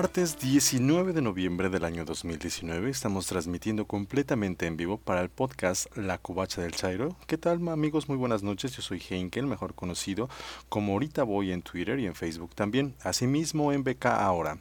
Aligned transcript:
Martes 0.00 0.38
19 0.38 1.12
de 1.12 1.20
noviembre 1.20 1.68
del 1.68 1.84
año 1.84 2.06
2019 2.06 2.88
estamos 2.88 3.26
transmitiendo 3.26 3.84
completamente 3.84 4.64
en 4.64 4.78
vivo 4.78 4.96
para 4.96 5.20
el 5.20 5.28
podcast 5.28 5.94
La 5.94 6.16
Cubacha 6.16 6.62
del 6.62 6.72
Chairo. 6.72 7.16
¿Qué 7.26 7.36
tal 7.36 7.68
amigos? 7.68 8.08
Muy 8.08 8.16
buenas 8.16 8.42
noches. 8.42 8.74
Yo 8.74 8.80
soy 8.80 9.02
Henkel, 9.10 9.46
mejor 9.46 9.74
conocido 9.74 10.30
como 10.70 10.94
ahorita 10.94 11.22
voy 11.24 11.52
en 11.52 11.60
Twitter 11.60 11.98
y 11.98 12.06
en 12.06 12.14
Facebook 12.14 12.54
también. 12.54 12.94
Asimismo 13.02 13.74
en 13.74 13.84
BK 13.84 14.06
ahora. 14.06 14.56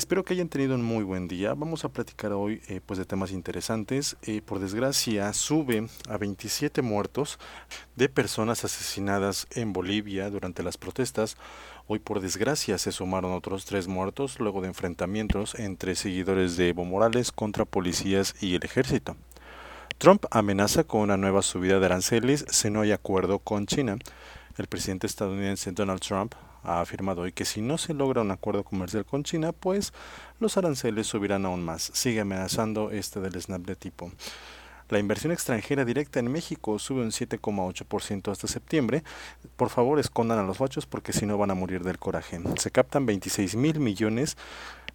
Espero 0.00 0.24
que 0.24 0.32
hayan 0.32 0.48
tenido 0.48 0.74
un 0.76 0.82
muy 0.82 1.04
buen 1.04 1.28
día. 1.28 1.52
Vamos 1.52 1.84
a 1.84 1.90
platicar 1.90 2.32
hoy 2.32 2.62
eh, 2.68 2.80
pues 2.84 2.98
de 2.98 3.04
temas 3.04 3.32
interesantes. 3.32 4.16
Eh, 4.22 4.40
por 4.40 4.58
desgracia 4.58 5.30
sube 5.34 5.88
a 6.08 6.16
27 6.16 6.80
muertos 6.80 7.38
de 7.96 8.08
personas 8.08 8.64
asesinadas 8.64 9.46
en 9.50 9.74
Bolivia 9.74 10.30
durante 10.30 10.62
las 10.62 10.78
protestas. 10.78 11.36
Hoy 11.86 11.98
por 11.98 12.20
desgracia 12.20 12.78
se 12.78 12.92
sumaron 12.92 13.34
otros 13.34 13.66
tres 13.66 13.88
muertos 13.88 14.40
luego 14.40 14.62
de 14.62 14.68
enfrentamientos 14.68 15.54
entre 15.54 15.94
seguidores 15.94 16.56
de 16.56 16.70
Evo 16.70 16.86
Morales 16.86 17.30
contra 17.30 17.66
policías 17.66 18.34
y 18.40 18.54
el 18.54 18.64
ejército. 18.64 19.18
Trump 19.98 20.24
amenaza 20.30 20.82
con 20.82 21.02
una 21.02 21.18
nueva 21.18 21.42
subida 21.42 21.78
de 21.78 21.84
aranceles 21.84 22.46
si 22.48 22.70
no 22.70 22.80
hay 22.80 22.92
acuerdo 22.92 23.38
con 23.38 23.66
China. 23.66 23.98
El 24.56 24.66
presidente 24.66 25.06
estadounidense 25.06 25.72
Donald 25.72 26.00
Trump 26.00 26.32
ha 26.62 26.80
afirmado 26.80 27.22
hoy 27.22 27.32
que 27.32 27.44
si 27.44 27.60
no 27.60 27.78
se 27.78 27.94
logra 27.94 28.22
un 28.22 28.30
acuerdo 28.30 28.64
comercial 28.64 29.04
con 29.04 29.24
China, 29.24 29.52
pues 29.52 29.92
los 30.38 30.56
aranceles 30.56 31.06
subirán 31.06 31.46
aún 31.46 31.64
más. 31.64 31.90
Sigue 31.94 32.20
amenazando 32.20 32.90
este 32.90 33.20
del 33.20 33.40
snap 33.40 33.62
de 33.62 33.76
tipo. 33.76 34.10
La 34.90 34.98
inversión 34.98 35.32
extranjera 35.32 35.84
directa 35.84 36.18
en 36.18 36.32
México 36.32 36.78
sube 36.80 37.02
un 37.02 37.12
7,8% 37.12 38.32
hasta 38.32 38.48
septiembre. 38.48 39.04
Por 39.56 39.68
favor, 39.70 40.00
escondan 40.00 40.40
a 40.40 40.42
los 40.42 40.58
fachos 40.58 40.84
porque 40.84 41.12
si 41.12 41.26
no 41.26 41.38
van 41.38 41.52
a 41.52 41.54
morir 41.54 41.84
del 41.84 41.98
coraje. 41.98 42.40
Se 42.56 42.72
captan 42.72 43.06
26 43.06 43.54
mil 43.54 43.78
millones 43.78 44.36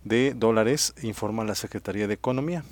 de 0.04 0.34
dólares, 0.36 0.94
informa 1.02 1.46
la 1.46 1.56
Secretaría 1.56 2.08
de 2.08 2.14
Economía. 2.14 2.66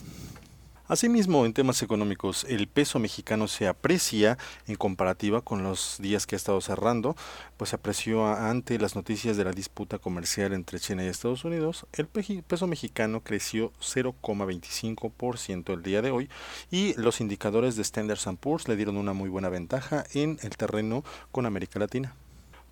Asimismo, 0.86 1.46
en 1.46 1.54
temas 1.54 1.82
económicos, 1.82 2.46
el 2.50 2.68
peso 2.68 3.00
mexicano 3.00 3.48
se 3.48 3.70
aprecia 3.70 4.38
en 4.68 4.76
comparativa 4.76 5.40
con 5.40 5.64
los 5.64 5.96
días 6.00 6.28
que 6.28 6.36
ha 6.36 6.38
estado 6.38 6.60
cerrando, 6.60 7.16
pues 7.56 7.70
se 7.70 7.78
apreció 7.78 8.28
ante 8.28 8.78
las 8.78 8.94
noticias 8.94 9.38
de 9.38 9.46
la 9.46 9.54
disputa 9.54 9.98
comercial 9.98 10.52
entre 10.52 10.82
China 10.82 11.06
y 11.06 11.08
Estados 11.08 11.46
Unidos. 11.46 11.88
El 11.94 12.08
peso 12.08 12.68
mexicano 12.68 13.22
creció 13.22 13.72
0,25% 13.80 15.74
el 15.74 15.84
día 15.84 16.02
de 16.02 16.12
hoy 16.12 16.30
y 16.70 16.94
los 16.96 17.22
indicadores 17.22 17.78
de 17.78 17.82
Standard 17.84 18.20
Poor's 18.42 18.68
le 18.68 18.76
dieron 18.76 18.98
una 18.98 19.14
muy 19.14 19.30
buena 19.30 19.48
ventaja 19.48 20.04
en 20.14 20.38
el 20.42 20.58
terreno 20.58 21.06
con 21.32 21.46
América 21.46 21.80
Latina. 21.80 22.14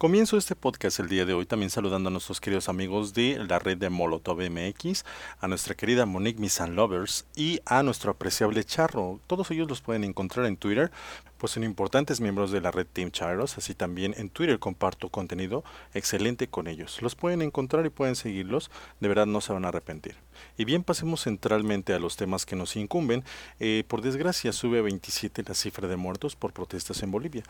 Comienzo 0.02 0.36
este 0.36 0.56
podcast 0.56 1.00
el 1.00 1.10
día 1.10 1.26
de 1.26 1.36
hoy 1.36 1.46
también 1.46 1.70
saludando 1.70 2.08
a 2.08 2.12
nuestros 2.12 2.42
queridos 2.42 2.70
amigos 2.70 3.14
de 3.14 3.38
la 3.48 3.60
red 3.60 3.78
de 3.78 3.92
Molotov 3.92 4.42
MX, 4.42 5.06
a 5.40 5.48
nuestra 5.48 5.76
querida 5.76 6.08
Monique 6.08 6.40
Misan 6.40 6.76
Lovers 6.76 7.28
y 7.36 7.60
a 7.68 7.84
nuestro 7.84 8.10
apreciable 8.10 8.64
Charro. 8.64 9.20
Todos 9.28 9.52
ellos 9.52 9.70
los 9.70 9.82
pueden 9.82 10.04
encontrar 10.04 10.48
en 10.48 10.58
Twitter, 10.58 10.92
pues 11.38 11.52
son 11.52 11.64
importantes 11.64 12.20
miembros 12.20 12.50
de 12.50 12.62
la 12.62 12.72
red 12.72 12.88
Team 12.92 13.12
Charros, 13.12 13.60
así 13.60 13.76
también 13.76 14.16
en 14.18 14.30
Twitter 14.30 14.58
comparto 14.58 15.10
contenido 15.10 15.64
excelente 15.94 16.48
con 16.48 16.68
ellos. 16.68 17.00
Los 17.04 17.14
pueden 17.14 17.44
encontrar 17.44 17.86
y 17.86 17.90
pueden 17.90 18.16
seguirlos, 18.16 18.72
de 19.02 19.08
verdad 19.08 19.28
no 19.28 19.40
se 19.40 19.54
van 19.54 19.66
a 19.66 19.68
arrepentir. 19.68 20.16
Y 20.58 20.66
bien, 20.66 20.84
pasemos 20.84 21.24
centralmente 21.24 21.94
a 21.94 22.00
los 22.00 22.16
temas 22.16 22.46
que 22.46 22.56
nos 22.56 22.76
incumben. 22.76 23.24
Eh, 23.60 23.84
por 23.88 24.02
desgracia 24.02 24.52
sube 24.54 24.80
a 24.80 24.82
27 24.82 25.44
la 25.48 25.54
cifra 25.54 25.88
de 25.88 25.96
muertos 25.96 26.36
por 26.36 26.54
protestas 26.54 27.04
en 27.04 27.12
Bolivia. 27.12 27.44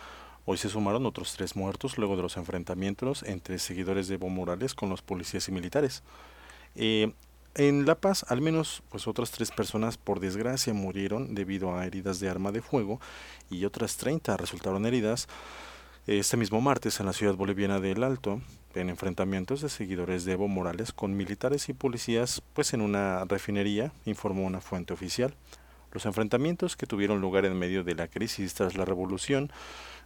Hoy 0.45 0.57
se 0.57 0.69
sumaron 0.69 1.05
otros 1.05 1.33
tres 1.33 1.55
muertos 1.55 1.97
luego 1.97 2.15
de 2.15 2.23
los 2.23 2.35
enfrentamientos 2.37 3.23
entre 3.23 3.59
seguidores 3.59 4.07
de 4.07 4.15
Evo 4.15 4.29
Morales 4.29 4.73
con 4.73 4.89
los 4.89 5.01
policías 5.01 5.47
y 5.47 5.51
militares. 5.51 6.01
Eh, 6.75 7.13
en 7.53 7.85
La 7.85 7.95
Paz, 7.95 8.25
al 8.29 8.41
menos 8.41 8.81
pues 8.89 9.07
otras 9.07 9.29
tres 9.31 9.51
personas 9.51 9.97
por 9.97 10.19
desgracia 10.19 10.73
murieron 10.73 11.35
debido 11.35 11.77
a 11.77 11.85
heridas 11.85 12.19
de 12.19 12.29
arma 12.29 12.51
de 12.51 12.61
fuego 12.61 12.99
y 13.49 13.65
otras 13.65 13.97
30 13.97 14.37
resultaron 14.37 14.85
heridas 14.85 15.27
este 16.07 16.37
mismo 16.37 16.61
martes 16.61 16.99
en 16.99 17.05
la 17.05 17.13
ciudad 17.13 17.35
boliviana 17.35 17.79
de 17.79 17.91
El 17.91 18.03
Alto 18.03 18.41
en 18.73 18.89
enfrentamientos 18.89 19.61
de 19.61 19.69
seguidores 19.69 20.25
de 20.25 20.31
Evo 20.31 20.47
Morales 20.47 20.91
con 20.91 21.15
militares 21.15 21.69
y 21.69 21.73
policías 21.73 22.41
pues 22.53 22.73
en 22.73 22.81
una 22.81 23.25
refinería, 23.25 23.91
informó 24.05 24.43
una 24.43 24.61
fuente 24.61 24.93
oficial. 24.93 25.35
Los 25.91 26.05
enfrentamientos 26.05 26.77
que 26.77 26.87
tuvieron 26.87 27.19
lugar 27.19 27.45
en 27.45 27.59
medio 27.59 27.83
de 27.83 27.95
la 27.95 28.07
crisis 28.07 28.53
tras 28.53 28.77
la 28.77 28.85
revolución 28.85 29.51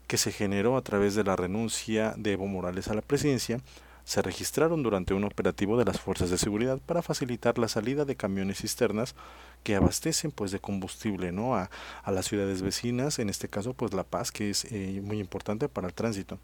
que 0.08 0.18
se 0.18 0.32
generó 0.32 0.78
a 0.78 0.82
través 0.82 1.16
de 1.16 1.24
la 1.24 1.36
renuncia 1.36 2.14
de 2.18 2.34
Evo 2.34 2.48
Morales 2.48 2.88
a 2.88 2.94
la 2.94 3.02
presidencia, 3.02 3.60
se 4.06 4.22
registraron 4.22 4.84
durante 4.84 5.16
un 5.16 5.24
operativo 5.24 5.78
de 5.78 5.86
las 5.86 6.00
fuerzas 6.00 6.30
de 6.30 6.38
seguridad 6.38 6.80
para 6.86 7.02
facilitar 7.02 7.58
la 7.58 7.68
salida 7.68 8.06
de 8.06 8.16
camiones 8.16 8.60
cisternas 8.60 9.16
que 9.64 9.76
abastecen 9.76 10.30
pues 10.30 10.52
de 10.52 10.60
combustible 10.60 11.32
no 11.32 11.56
a, 11.56 11.70
las 12.06 12.28
ciudades 12.28 12.62
vecinas 12.62 13.18
en 13.18 13.30
este 13.30 13.48
caso 13.48 13.74
pues 13.74 13.94
La 13.94 14.04
Paz 14.04 14.32
que 14.32 14.52
es 14.52 14.66
eh, 14.66 15.02
muy 15.04 15.20
importante 15.20 15.68
para 15.68 15.88
el 15.88 15.94
tránsito. 15.94 16.40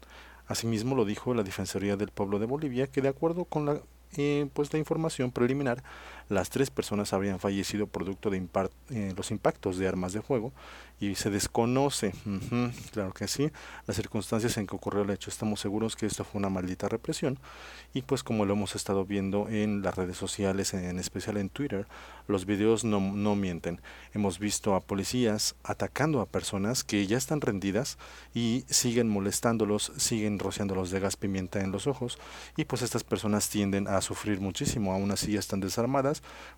Asimismo 0.48 0.96
lo 0.96 1.04
dijo 1.04 1.34
la 1.34 1.44
Defensoría 1.44 1.96
del 1.96 2.10
Pueblo 2.10 2.40
de 2.40 2.46
Bolivia 2.46 2.88
que 2.88 3.00
de 3.00 3.08
acuerdo 3.08 3.44
con 3.44 3.64
la 3.64 3.80
eh, 4.18 4.46
pues 4.52 4.70
la 4.74 4.78
información 4.78 5.30
preliminar 5.30 5.82
las 6.28 6.50
tres 6.50 6.70
personas 6.70 7.12
habrían 7.12 7.40
fallecido 7.40 7.86
producto 7.86 8.30
de 8.30 8.46
eh, 8.90 9.12
los 9.16 9.30
impactos 9.30 9.78
de 9.78 9.88
armas 9.88 10.12
de 10.12 10.22
fuego 10.22 10.52
y 11.00 11.16
se 11.16 11.30
desconoce, 11.30 12.14
claro 12.92 13.12
que 13.12 13.26
sí, 13.26 13.50
las 13.88 13.96
circunstancias 13.96 14.56
en 14.56 14.68
que 14.68 14.76
ocurrió 14.76 15.02
el 15.02 15.10
hecho. 15.10 15.30
Estamos 15.30 15.58
seguros 15.58 15.96
que 15.96 16.06
esto 16.06 16.22
fue 16.22 16.38
una 16.38 16.48
maldita 16.48 16.88
represión 16.88 17.40
y 17.92 18.02
pues 18.02 18.22
como 18.22 18.44
lo 18.44 18.52
hemos 18.52 18.76
estado 18.76 19.04
viendo 19.04 19.48
en 19.48 19.82
las 19.82 19.96
redes 19.96 20.16
sociales, 20.16 20.74
en 20.74 21.00
especial 21.00 21.38
en 21.38 21.48
Twitter, 21.48 21.88
los 22.28 22.46
videos 22.46 22.84
no, 22.84 23.00
no 23.00 23.34
mienten. 23.34 23.80
Hemos 24.14 24.38
visto 24.38 24.76
a 24.76 24.80
policías 24.80 25.56
atacando 25.64 26.20
a 26.20 26.26
personas 26.26 26.84
que 26.84 27.04
ya 27.06 27.18
están 27.18 27.40
rendidas 27.40 27.98
y 28.32 28.64
siguen 28.68 29.08
molestándolos, 29.08 29.92
siguen 29.96 30.38
rociándolos 30.38 30.92
de 30.92 31.00
gas 31.00 31.16
pimienta 31.16 31.60
en 31.62 31.72
los 31.72 31.88
ojos 31.88 32.18
y 32.56 32.64
pues 32.64 32.82
estas 32.82 33.02
personas 33.02 33.48
tienden 33.48 33.88
a 33.88 34.00
sufrir 34.02 34.40
muchísimo, 34.40 34.92
aún 34.92 35.10
así 35.10 35.32
ya 35.32 35.40
están 35.40 35.58
desarmadas 35.58 36.11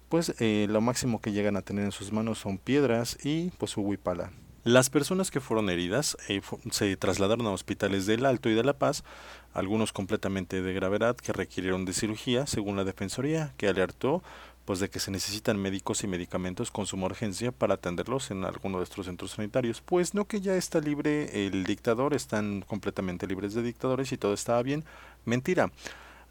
pues 0.08 0.34
eh, 0.40 0.66
lo 0.68 0.80
máximo 0.80 1.20
que 1.20 1.32
llegan 1.32 1.56
a 1.56 1.62
tener 1.62 1.84
en 1.84 1.92
sus 1.92 2.12
manos 2.12 2.38
son 2.38 2.58
piedras 2.58 3.18
y 3.22 3.50
pues 3.58 3.72
su 3.72 3.82
huipala. 3.82 4.32
Las 4.64 4.88
personas 4.88 5.30
que 5.30 5.40
fueron 5.40 5.68
heridas 5.68 6.16
eh, 6.28 6.40
se 6.70 6.96
trasladaron 6.96 7.46
a 7.46 7.50
hospitales 7.50 8.06
del 8.06 8.24
Alto 8.24 8.48
y 8.48 8.54
de 8.54 8.64
La 8.64 8.78
Paz, 8.78 9.04
algunos 9.52 9.92
completamente 9.92 10.62
de 10.62 10.72
gravedad 10.72 11.16
que 11.16 11.34
requirieron 11.34 11.84
de 11.84 11.92
cirugía, 11.92 12.46
según 12.46 12.76
la 12.76 12.84
Defensoría, 12.84 13.52
que 13.58 13.68
alertó 13.68 14.22
pues 14.64 14.80
de 14.80 14.88
que 14.88 15.00
se 15.00 15.10
necesitan 15.10 15.60
médicos 15.60 16.02
y 16.02 16.06
medicamentos 16.06 16.70
con 16.70 16.86
suma 16.86 17.06
urgencia 17.06 17.52
para 17.52 17.74
atenderlos 17.74 18.30
en 18.30 18.44
alguno 18.44 18.78
de 18.78 18.84
estos 18.84 19.04
centros 19.04 19.32
sanitarios. 19.32 19.82
Pues 19.82 20.14
no 20.14 20.24
que 20.24 20.40
ya 20.40 20.56
está 20.56 20.80
libre 20.80 21.46
el 21.46 21.64
dictador, 21.64 22.14
están 22.14 22.62
completamente 22.62 23.26
libres 23.26 23.52
de 23.52 23.62
dictadores 23.62 24.12
y 24.12 24.16
todo 24.16 24.32
estaba 24.32 24.62
bien. 24.62 24.84
Mentira. 25.26 25.70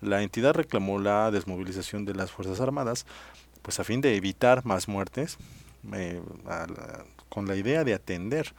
La 0.03 0.21
entidad 0.21 0.53
reclamó 0.53 0.99
la 0.99 1.31
desmovilización 1.31 2.05
de 2.05 2.13
las 2.13 2.31
Fuerzas 2.31 2.59
Armadas, 2.59 3.05
pues 3.61 3.79
a 3.79 3.83
fin 3.83 4.01
de 4.01 4.15
evitar 4.15 4.65
más 4.65 4.87
muertes, 4.87 5.37
eh, 5.93 6.21
con 7.29 7.47
la 7.47 7.55
idea 7.55 7.83
de 7.83 7.93
atender 7.93 8.53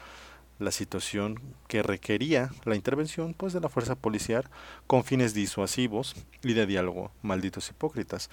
la 0.58 0.70
situación 0.70 1.40
que 1.68 1.82
requería 1.82 2.50
la 2.64 2.76
intervención 2.76 3.34
pues 3.34 3.52
de 3.52 3.60
la 3.60 3.68
fuerza 3.68 3.94
policial 3.96 4.44
con 4.86 5.04
fines 5.04 5.34
disuasivos 5.34 6.14
y 6.42 6.54
de 6.54 6.66
diálogo, 6.66 7.10
malditos 7.22 7.68
hipócritas. 7.70 8.30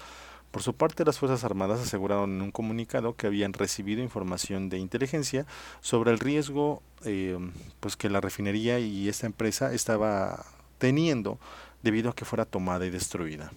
Por 0.50 0.62
su 0.62 0.74
parte, 0.74 1.04
las 1.04 1.18
Fuerzas 1.18 1.44
Armadas 1.44 1.80
aseguraron 1.80 2.36
en 2.36 2.42
un 2.42 2.50
comunicado 2.50 3.16
que 3.16 3.26
habían 3.26 3.54
recibido 3.54 4.02
información 4.02 4.68
de 4.68 4.78
inteligencia 4.78 5.46
sobre 5.80 6.10
el 6.10 6.18
riesgo 6.18 6.82
eh, 7.04 7.38
pues 7.80 7.96
que 7.96 8.10
la 8.10 8.20
refinería 8.20 8.78
y 8.78 9.08
esta 9.08 9.26
empresa 9.26 9.72
estaba 9.72 10.44
teniendo 10.76 11.38
debido 11.82 12.10
a 12.10 12.14
que 12.14 12.24
fuera 12.24 12.44
tomada 12.44 12.86
y 12.86 12.90
destruida. 12.90 13.50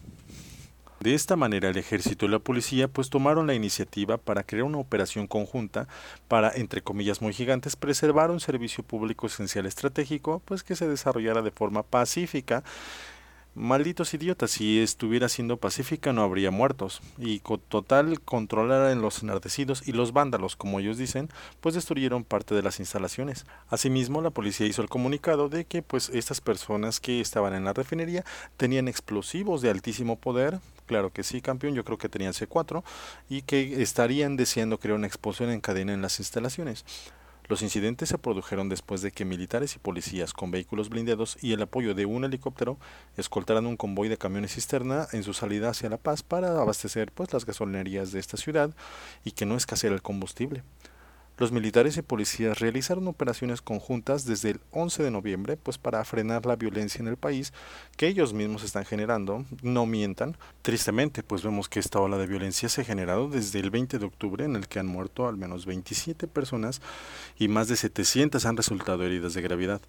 De 0.99 1.13
esta 1.13 1.35
manera 1.35 1.69
el 1.69 1.77
ejército 1.77 2.25
y 2.25 2.29
la 2.29 2.39
policía 2.39 2.87
pues 2.87 3.09
tomaron 3.09 3.45
la 3.45 3.53
iniciativa 3.53 4.17
para 4.17 4.43
crear 4.43 4.63
una 4.63 4.79
operación 4.79 5.27
conjunta 5.27 5.87
para, 6.27 6.51
entre 6.55 6.81
comillas 6.81 7.21
muy 7.21 7.33
gigantes, 7.33 7.75
preservar 7.75 8.31
un 8.31 8.39
servicio 8.39 8.83
público 8.83 9.27
esencial 9.27 9.65
estratégico 9.65 10.41
pues 10.45 10.63
que 10.63 10.75
se 10.75 10.87
desarrollara 10.87 11.41
de 11.41 11.51
forma 11.51 11.83
pacífica 11.83 12.63
Malditos 13.57 14.13
idiotas, 14.13 14.51
si 14.51 14.81
estuviera 14.81 15.29
siendo 15.29 15.55
pacífica 15.55 16.11
no 16.11 16.23
habría 16.23 16.51
muertos. 16.51 17.01
Y 17.17 17.39
con 17.39 17.61
total 17.61 18.19
controlar 18.19 18.91
en 18.91 19.01
los 19.01 19.23
enardecidos 19.23 19.87
y 19.87 19.93
los 19.93 20.11
vándalos, 20.11 20.57
como 20.57 20.81
ellos 20.81 20.97
dicen, 20.97 21.29
pues 21.61 21.73
destruyeron 21.73 22.25
parte 22.25 22.53
de 22.53 22.61
las 22.61 22.81
instalaciones. 22.81 23.45
Asimismo, 23.69 24.21
la 24.21 24.31
policía 24.31 24.67
hizo 24.67 24.81
el 24.81 24.89
comunicado 24.89 25.47
de 25.47 25.63
que 25.63 25.81
pues 25.81 26.09
estas 26.09 26.41
personas 26.41 26.99
que 26.99 27.21
estaban 27.21 27.53
en 27.53 27.63
la 27.63 27.71
refinería 27.71 28.25
tenían 28.57 28.89
explosivos 28.89 29.61
de 29.61 29.69
altísimo 29.69 30.17
poder, 30.17 30.59
claro 30.85 31.13
que 31.13 31.23
sí, 31.23 31.39
campeón, 31.39 31.75
yo 31.75 31.85
creo 31.85 31.97
que 31.97 32.09
tenían 32.09 32.33
C4, 32.33 32.83
y 33.29 33.43
que 33.43 33.81
estarían 33.81 34.35
deseando 34.35 34.79
crear 34.79 34.97
una 34.97 35.07
explosión 35.07 35.49
en 35.49 35.61
cadena 35.61 35.93
en 35.93 36.01
las 36.01 36.19
instalaciones. 36.19 36.83
Los 37.47 37.61
incidentes 37.61 38.09
se 38.09 38.17
produjeron 38.17 38.69
después 38.69 39.01
de 39.01 39.11
que 39.11 39.23
militares 39.23 39.75
y 39.75 39.79
policías 39.79 40.33
con 40.33 40.49
vehículos 40.49 40.89
blindados 40.89 41.37
y 41.41 41.53
el 41.53 41.61
apoyo 41.61 41.93
de 41.93 42.05
un 42.05 42.23
helicóptero 42.23 42.79
escoltaran 43.17 43.67
un 43.67 43.77
convoy 43.77 44.09
de 44.09 44.17
camiones 44.17 44.55
cisterna 44.55 45.07
en 45.11 45.23
su 45.23 45.33
salida 45.33 45.69
hacia 45.69 45.89
La 45.89 45.97
Paz 45.97 46.23
para 46.23 46.59
abastecer 46.59 47.11
pues 47.11 47.33
las 47.33 47.45
gasolinerías 47.45 48.11
de 48.11 48.19
esta 48.19 48.37
ciudad 48.37 48.71
y 49.23 49.31
que 49.31 49.45
no 49.45 49.57
escaseara 49.57 49.95
el 49.95 50.01
combustible. 50.01 50.63
Los 51.37 51.51
militares 51.51 51.97
y 51.97 52.01
policías 52.01 52.59
realizaron 52.59 53.07
operaciones 53.07 53.61
conjuntas 53.61 54.25
desde 54.25 54.51
el 54.51 54.61
11 54.71 55.03
de 55.03 55.11
noviembre, 55.11 55.57
pues 55.57 55.77
para 55.77 56.03
frenar 56.05 56.45
la 56.45 56.55
violencia 56.55 57.01
en 57.01 57.07
el 57.07 57.17
país 57.17 57.51
que 57.97 58.07
ellos 58.07 58.33
mismos 58.33 58.63
están 58.63 58.85
generando, 58.85 59.45
no 59.61 59.85
mientan. 59.85 60.37
Tristemente, 60.61 61.23
pues 61.23 61.43
vemos 61.43 61.67
que 61.67 61.79
esta 61.79 61.99
ola 61.99 62.17
de 62.17 62.27
violencia 62.27 62.69
se 62.69 62.81
ha 62.81 62.85
generado 62.85 63.29
desde 63.29 63.59
el 63.59 63.69
20 63.69 63.99
de 63.99 64.05
octubre, 64.05 64.45
en 64.45 64.55
el 64.55 64.67
que 64.67 64.79
han 64.79 64.87
muerto 64.87 65.27
al 65.27 65.35
menos 65.35 65.65
27 65.65 66.27
personas 66.27 66.81
y 67.37 67.49
más 67.49 67.67
de 67.67 67.75
700 67.75 68.45
han 68.45 68.57
resultado 68.57 69.03
heridas 69.03 69.33
de 69.33 69.41
gravedad. 69.41 69.81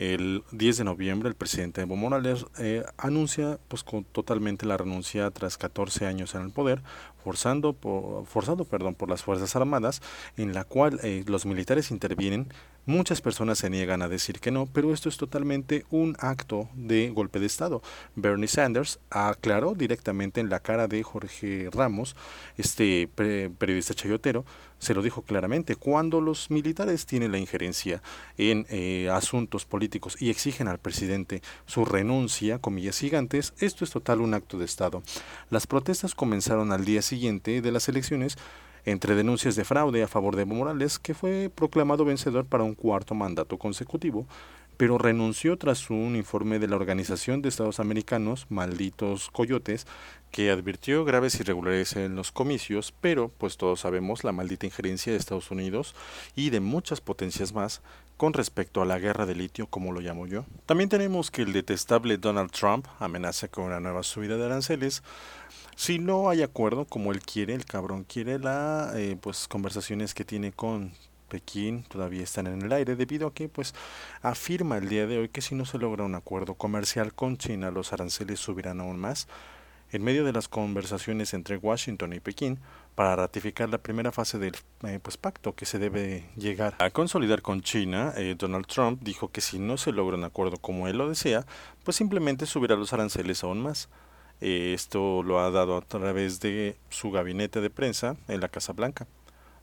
El 0.00 0.44
10 0.52 0.78
de 0.78 0.84
noviembre 0.84 1.28
el 1.28 1.34
presidente 1.34 1.82
Evo 1.82 1.94
Morales 1.94 2.46
eh, 2.58 2.84
anuncia 2.96 3.58
pues 3.68 3.84
con 3.84 4.04
totalmente 4.04 4.64
la 4.64 4.78
renuncia 4.78 5.30
tras 5.30 5.58
14 5.58 6.06
años 6.06 6.34
en 6.34 6.42
el 6.42 6.52
poder, 6.52 6.82
forzando 7.22 7.72
por, 7.72 8.26
forzado 8.26 8.64
perdón, 8.64 8.94
por 8.94 9.08
las 9.08 9.22
Fuerzas 9.22 9.54
Armadas, 9.56 10.02
en 10.36 10.54
la 10.54 10.64
cual 10.64 11.00
eh, 11.02 11.24
los 11.26 11.46
militares 11.46 11.90
intervienen. 11.90 12.48
Muchas 12.86 13.20
personas 13.20 13.58
se 13.58 13.70
niegan 13.70 14.02
a 14.02 14.08
decir 14.08 14.40
que 14.40 14.50
no, 14.50 14.66
pero 14.66 14.92
esto 14.92 15.08
es 15.08 15.16
totalmente 15.16 15.84
un 15.90 16.16
acto 16.18 16.68
de 16.74 17.10
golpe 17.10 17.38
de 17.38 17.46
Estado. 17.46 17.82
Bernie 18.16 18.48
Sanders 18.48 18.98
aclaró 19.10 19.74
directamente 19.74 20.40
en 20.40 20.48
la 20.48 20.60
cara 20.60 20.88
de 20.88 21.02
Jorge 21.02 21.68
Ramos, 21.72 22.16
este 22.56 23.06
periodista 23.06 23.94
chayotero, 23.94 24.44
se 24.80 24.94
lo 24.94 25.02
dijo 25.02 25.22
claramente, 25.22 25.76
cuando 25.76 26.20
los 26.22 26.50
militares 26.50 27.04
tienen 27.04 27.32
la 27.32 27.38
injerencia 27.38 28.02
en 28.38 28.66
eh, 28.70 29.10
asuntos 29.12 29.66
políticos 29.66 30.16
y 30.18 30.30
exigen 30.30 30.68
al 30.68 30.78
presidente 30.78 31.42
su 31.66 31.84
renuncia, 31.84 32.58
comillas 32.58 32.98
gigantes, 32.98 33.52
esto 33.58 33.84
es 33.84 33.90
total 33.90 34.22
un 34.22 34.32
acto 34.32 34.58
de 34.58 34.64
Estado. 34.64 35.02
Las 35.50 35.66
protestas 35.66 36.14
comenzaron 36.14 36.72
al 36.72 36.86
día 36.86 37.02
de 37.10 37.72
las 37.72 37.88
elecciones 37.88 38.38
entre 38.84 39.14
denuncias 39.14 39.56
de 39.56 39.64
fraude 39.64 40.02
a 40.02 40.08
favor 40.08 40.36
de 40.36 40.44
Morales, 40.44 40.98
que 40.98 41.12
fue 41.12 41.50
proclamado 41.52 42.04
vencedor 42.04 42.46
para 42.46 42.64
un 42.64 42.74
cuarto 42.74 43.14
mandato 43.14 43.58
consecutivo, 43.58 44.26
pero 44.76 44.96
renunció 44.96 45.58
tras 45.58 45.90
un 45.90 46.14
informe 46.16 46.58
de 46.58 46.68
la 46.68 46.76
Organización 46.76 47.42
de 47.42 47.48
Estados 47.48 47.80
Americanos, 47.80 48.46
Malditos 48.48 49.28
Coyotes, 49.30 49.86
que 50.30 50.50
advirtió 50.50 51.04
graves 51.04 51.38
irregularidades 51.40 51.96
en 51.96 52.14
los 52.14 52.30
comicios, 52.30 52.94
pero 53.00 53.28
pues 53.28 53.56
todos 53.56 53.80
sabemos 53.80 54.22
la 54.22 54.32
maldita 54.32 54.66
injerencia 54.66 55.12
de 55.12 55.18
Estados 55.18 55.50
Unidos 55.50 55.94
y 56.36 56.50
de 56.50 56.60
muchas 56.60 57.00
potencias 57.00 57.52
más 57.52 57.82
con 58.16 58.34
respecto 58.34 58.82
a 58.82 58.84
la 58.84 58.98
guerra 58.98 59.24
de 59.24 59.34
litio, 59.34 59.66
como 59.66 59.92
lo 59.92 60.00
llamo 60.00 60.26
yo. 60.26 60.44
También 60.66 60.90
tenemos 60.90 61.30
que 61.30 61.40
el 61.40 61.54
detestable 61.54 62.18
Donald 62.18 62.50
Trump 62.50 62.86
amenaza 62.98 63.48
con 63.48 63.64
una 63.64 63.80
nueva 63.80 64.02
subida 64.02 64.36
de 64.36 64.44
aranceles. 64.44 65.02
Si 65.80 65.98
no 65.98 66.28
hay 66.28 66.42
acuerdo 66.42 66.84
como 66.84 67.10
él 67.10 67.20
quiere, 67.20 67.54
el 67.54 67.64
cabrón 67.64 68.04
quiere, 68.04 68.38
la 68.38 68.92
eh, 68.96 69.16
pues 69.18 69.48
conversaciones 69.48 70.12
que 70.12 70.26
tiene 70.26 70.52
con 70.52 70.92
Pekín 71.30 71.84
todavía 71.84 72.22
están 72.22 72.48
en 72.48 72.60
el 72.60 72.70
aire 72.70 72.96
debido 72.96 73.28
a 73.28 73.32
que 73.32 73.48
pues 73.48 73.74
afirma 74.20 74.76
el 74.76 74.90
día 74.90 75.06
de 75.06 75.16
hoy 75.16 75.30
que 75.30 75.40
si 75.40 75.54
no 75.54 75.64
se 75.64 75.78
logra 75.78 76.04
un 76.04 76.14
acuerdo 76.14 76.52
comercial 76.52 77.14
con 77.14 77.38
China 77.38 77.70
los 77.70 77.94
aranceles 77.94 78.40
subirán 78.40 78.82
aún 78.82 78.98
más. 78.98 79.26
En 79.90 80.04
medio 80.04 80.22
de 80.22 80.34
las 80.34 80.48
conversaciones 80.48 81.32
entre 81.32 81.56
Washington 81.56 82.12
y 82.12 82.20
Pekín 82.20 82.58
para 82.94 83.16
ratificar 83.16 83.70
la 83.70 83.78
primera 83.78 84.12
fase 84.12 84.38
del 84.38 84.56
eh, 84.82 84.98
pues, 85.02 85.16
pacto 85.16 85.54
que 85.54 85.64
se 85.64 85.78
debe 85.78 86.26
llegar 86.36 86.74
a 86.78 86.90
consolidar 86.90 87.40
con 87.40 87.62
China, 87.62 88.12
eh, 88.18 88.34
Donald 88.36 88.66
Trump 88.66 89.00
dijo 89.02 89.30
que 89.30 89.40
si 89.40 89.58
no 89.58 89.78
se 89.78 89.92
logra 89.92 90.18
un 90.18 90.24
acuerdo 90.24 90.58
como 90.58 90.88
él 90.88 90.98
lo 90.98 91.08
desea, 91.08 91.46
pues 91.84 91.96
simplemente 91.96 92.44
subirá 92.44 92.76
los 92.76 92.92
aranceles 92.92 93.42
aún 93.44 93.62
más. 93.62 93.88
Eh, 94.40 94.72
esto 94.74 95.22
lo 95.22 95.40
ha 95.40 95.50
dado 95.50 95.76
a 95.76 95.82
través 95.82 96.40
de 96.40 96.76
su 96.88 97.10
gabinete 97.10 97.60
de 97.60 97.70
prensa 97.70 98.16
en 98.28 98.40
la 98.40 98.48
Casa 98.48 98.72
Blanca. 98.72 99.06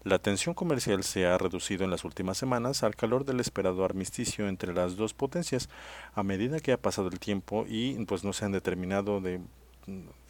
La 0.03 0.19
tensión 0.19 0.55
comercial 0.55 1.03
se 1.03 1.25
ha 1.25 1.37
reducido 1.37 1.83
en 1.83 1.91
las 1.91 2.05
últimas 2.05 2.37
semanas 2.37 2.83
al 2.83 2.95
calor 2.95 3.25
del 3.25 3.39
esperado 3.39 3.83
armisticio 3.83 4.47
entre 4.47 4.73
las 4.73 4.95
dos 4.95 5.13
potencias, 5.13 5.67
a 6.13 6.23
medida 6.23 6.59
que 6.59 6.71
ha 6.71 6.81
pasado 6.81 7.09
el 7.09 7.19
tiempo 7.19 7.65
y 7.67 7.93
pues 8.05 8.23
no 8.23 8.31
se 8.31 8.45
han 8.45 8.53
determinado 8.53 9.19
de 9.19 9.41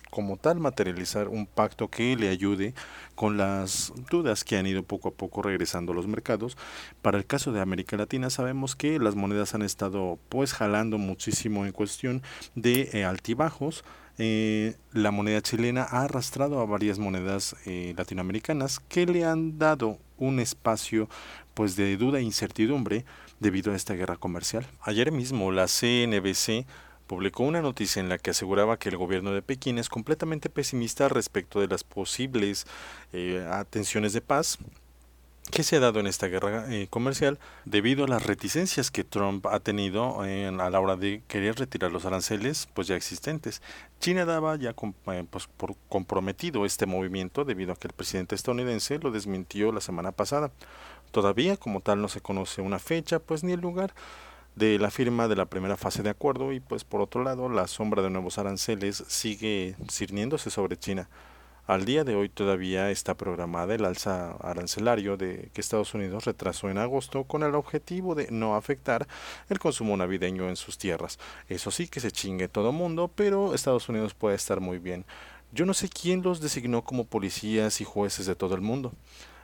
como 0.10 0.38
tal 0.38 0.60
materializar 0.60 1.28
un 1.28 1.46
pacto 1.46 1.90
que 1.90 2.16
le 2.16 2.30
ayude 2.30 2.74
con 3.16 3.38
las 3.38 3.94
dudas 4.10 4.44
que 4.44 4.58
han 4.58 4.66
ido 4.66 4.84
poco 4.84 5.10
a 5.10 5.14
poco 5.14 5.42
regresando 5.42 5.92
a 5.92 5.96
los 5.96 6.08
mercados. 6.08 6.58
Para 7.02 7.18
el 7.18 7.26
caso 7.26 7.52
de 7.52 7.62
América 7.62 7.98
Latina 7.98 8.30
sabemos 8.30 8.76
que 8.76 9.00
las 9.00 9.16
monedas 9.16 9.54
han 9.54 9.62
estado 9.62 10.18
pues 10.30 10.54
jalando 10.54 10.98
muchísimo 10.98 11.66
en 11.66 11.72
cuestión 11.72 12.24
de 12.56 12.90
eh, 12.94 13.06
altibajos 13.06 13.84
eh, 14.18 14.76
la 14.94 15.12
moneda 15.12 15.42
chilena 15.42 15.84
ha 15.84 16.04
arrastrado 16.04 16.60
a 16.60 16.66
varias 16.66 16.98
monedas 16.98 17.56
eh, 17.66 17.94
latinoamericanas 17.96 18.80
que 18.80 19.06
le 19.06 19.26
han 19.26 19.60
dado 19.60 20.00
un 20.18 20.40
espacio 20.40 21.08
pues 21.54 21.76
de 21.76 21.98
duda 21.98 22.20
e 22.20 22.24
incertidumbre 22.24 23.06
debido 23.40 23.72
a 23.72 23.76
esta 23.76 23.94
guerra 23.94 24.18
comercial. 24.18 24.66
Ayer 24.82 25.12
mismo 25.12 25.52
la 25.52 25.68
CNBC 25.68 26.66
publicó 27.06 27.44
una 27.44 27.62
noticia 27.62 28.00
en 28.00 28.10
la 28.10 28.18
que 28.18 28.32
aseguraba 28.32 28.78
que 28.78 28.90
el 28.90 28.98
gobierno 28.98 29.32
de 29.32 29.42
Pekín 29.42 29.78
es 29.78 29.90
completamente 29.90 30.50
pesimista 30.50 31.10
respecto 31.10 31.62
de 31.62 31.68
las 31.68 31.84
posibles 31.84 32.66
eh, 33.14 33.48
atenciones 33.50 34.14
de 34.14 34.22
paz 34.22 34.58
que 35.52 35.64
se 35.64 35.78
ha 35.78 35.80
dado 35.80 36.00
en 36.00 36.08
esta 36.08 36.28
guerra 36.28 36.66
eh, 36.70 36.88
comercial 36.90 37.40
debido 37.66 38.06
a 38.06 38.08
las 38.08 38.26
reticencias 38.26 38.92
que 38.92 39.04
Trump 39.04 39.46
ha 39.48 39.60
tenido 39.60 40.22
a 40.22 40.70
la 40.70 40.80
hora 40.80 40.96
de 40.96 41.24
querer 41.28 41.56
retirar 41.56 41.92
los 41.92 42.06
aranceles 42.06 42.68
pues 42.74 42.88
ya 42.88 42.96
existentes. 42.96 43.62
China 44.00 44.26
daba 44.26 44.56
ya 44.58 44.72
eh, 44.72 45.26
pues, 45.30 45.48
por 45.48 45.76
comprometido 45.90 46.66
este 46.66 46.86
movimiento 46.86 47.46
debido 47.46 47.74
a 47.74 47.76
que 47.76 47.88
el 47.88 47.94
presidente 47.94 48.36
estadounidense 48.36 49.00
lo 49.00 49.12
desmintió 49.12 49.72
la 49.72 49.82
semana 49.82 50.12
pasada. 50.12 50.52
Todavía 51.12 51.58
como 51.58 51.80
tal 51.82 52.02
no 52.02 52.10
se 52.10 52.22
conoce 52.22 52.62
una 52.62 52.80
fecha 52.80 53.20
pues 53.20 53.44
ni 53.44 53.54
el 53.54 53.62
lugar 53.62 53.94
de 54.56 54.80
la 54.80 54.92
firma 54.92 55.28
de 55.28 55.36
la 55.36 55.46
primera 55.46 55.78
fase 55.78 56.04
de 56.04 56.10
acuerdo 56.10 56.52
y 56.52 56.60
pues 56.60 56.84
por 56.84 57.00
otro 57.00 57.24
lado 57.24 57.48
la 57.48 57.68
sombra 57.68 58.02
de 58.02 58.10
nuevos 58.10 58.38
aranceles 58.38 59.04
sigue 59.08 59.76
cirniéndose 59.90 60.50
sobre 60.50 60.78
China. 60.78 61.08
Al 61.68 61.84
día 61.84 62.06
de 62.06 62.16
hoy 62.16 62.30
todavía 62.30 62.92
está 62.92 63.18
programada 63.18 63.76
el 63.76 63.84
alza 63.84 64.38
arancelario 64.40 65.18
de 65.18 65.50
que 65.54 65.60
Estados 65.60 65.94
Unidos 65.94 66.24
retrasó 66.24 66.70
en 66.70 66.78
agosto 66.78 67.26
con 67.26 67.44
el 67.44 67.56
objetivo 67.56 68.16
de 68.16 68.32
no 68.32 68.56
afectar 68.56 69.06
el 69.50 69.60
consumo 69.60 69.98
navideño 69.98 70.48
en 70.48 70.56
sus 70.56 70.78
tierras. 70.78 71.20
Eso 71.50 71.70
sí 71.70 71.90
que 71.90 72.00
se 72.00 72.10
chingue 72.10 72.48
todo 72.48 72.72
mundo, 72.72 73.12
pero 73.14 73.54
Estados 73.54 73.90
Unidos 73.90 74.14
puede 74.14 74.38
estar 74.38 74.62
muy 74.62 74.80
bien. 74.80 75.04
Yo 75.52 75.66
no 75.66 75.74
sé 75.74 75.90
quién 75.90 76.22
los 76.22 76.40
designó 76.40 76.86
como 76.86 77.04
policías 77.04 77.82
y 77.82 77.84
jueces 77.84 78.28
de 78.28 78.36
todo 78.36 78.56
el 78.56 78.62
mundo. 78.62 78.94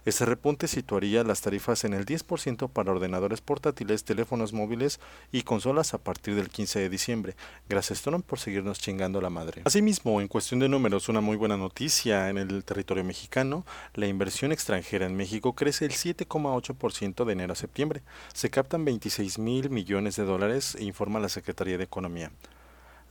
Ese 0.05 0.25
repunte 0.25 0.67
situaría 0.67 1.23
las 1.23 1.41
tarifas 1.41 1.85
en 1.85 1.93
el 1.93 2.05
10% 2.05 2.69
para 2.69 2.91
ordenadores 2.91 3.39
portátiles, 3.39 4.03
teléfonos 4.03 4.51
móviles 4.51 4.99
y 5.31 5.43
consolas 5.43 5.93
a 5.93 5.97
partir 5.97 6.35
del 6.35 6.49
15 6.49 6.79
de 6.79 6.89
diciembre. 6.89 7.35
Gracias 7.69 8.01
Trump 8.01 8.25
por 8.25 8.39
seguirnos 8.39 8.79
chingando 8.79 9.21
la 9.21 9.29
madre. 9.29 9.61
Asimismo, 9.63 10.19
en 10.19 10.27
cuestión 10.27 10.59
de 10.59 10.67
números, 10.67 11.07
una 11.07 11.21
muy 11.21 11.37
buena 11.37 11.55
noticia 11.55 12.29
en 12.29 12.37
el 12.37 12.63
territorio 12.65 13.03
mexicano, 13.03 13.65
la 13.93 14.07
inversión 14.07 14.51
extranjera 14.51 15.05
en 15.05 15.15
México 15.15 15.53
crece 15.53 15.85
el 15.85 15.91
7,8% 15.91 17.23
de 17.23 17.33
enero 17.33 17.53
a 17.53 17.55
septiembre. 17.55 18.03
Se 18.33 18.49
captan 18.49 18.83
26 18.83 19.39
mil 19.39 19.69
millones 19.69 20.17
de 20.17 20.23
dólares, 20.23 20.75
informa 20.79 21.19
la 21.19 21.29
Secretaría 21.29 21.77
de 21.77 21.85
Economía. 21.85 22.31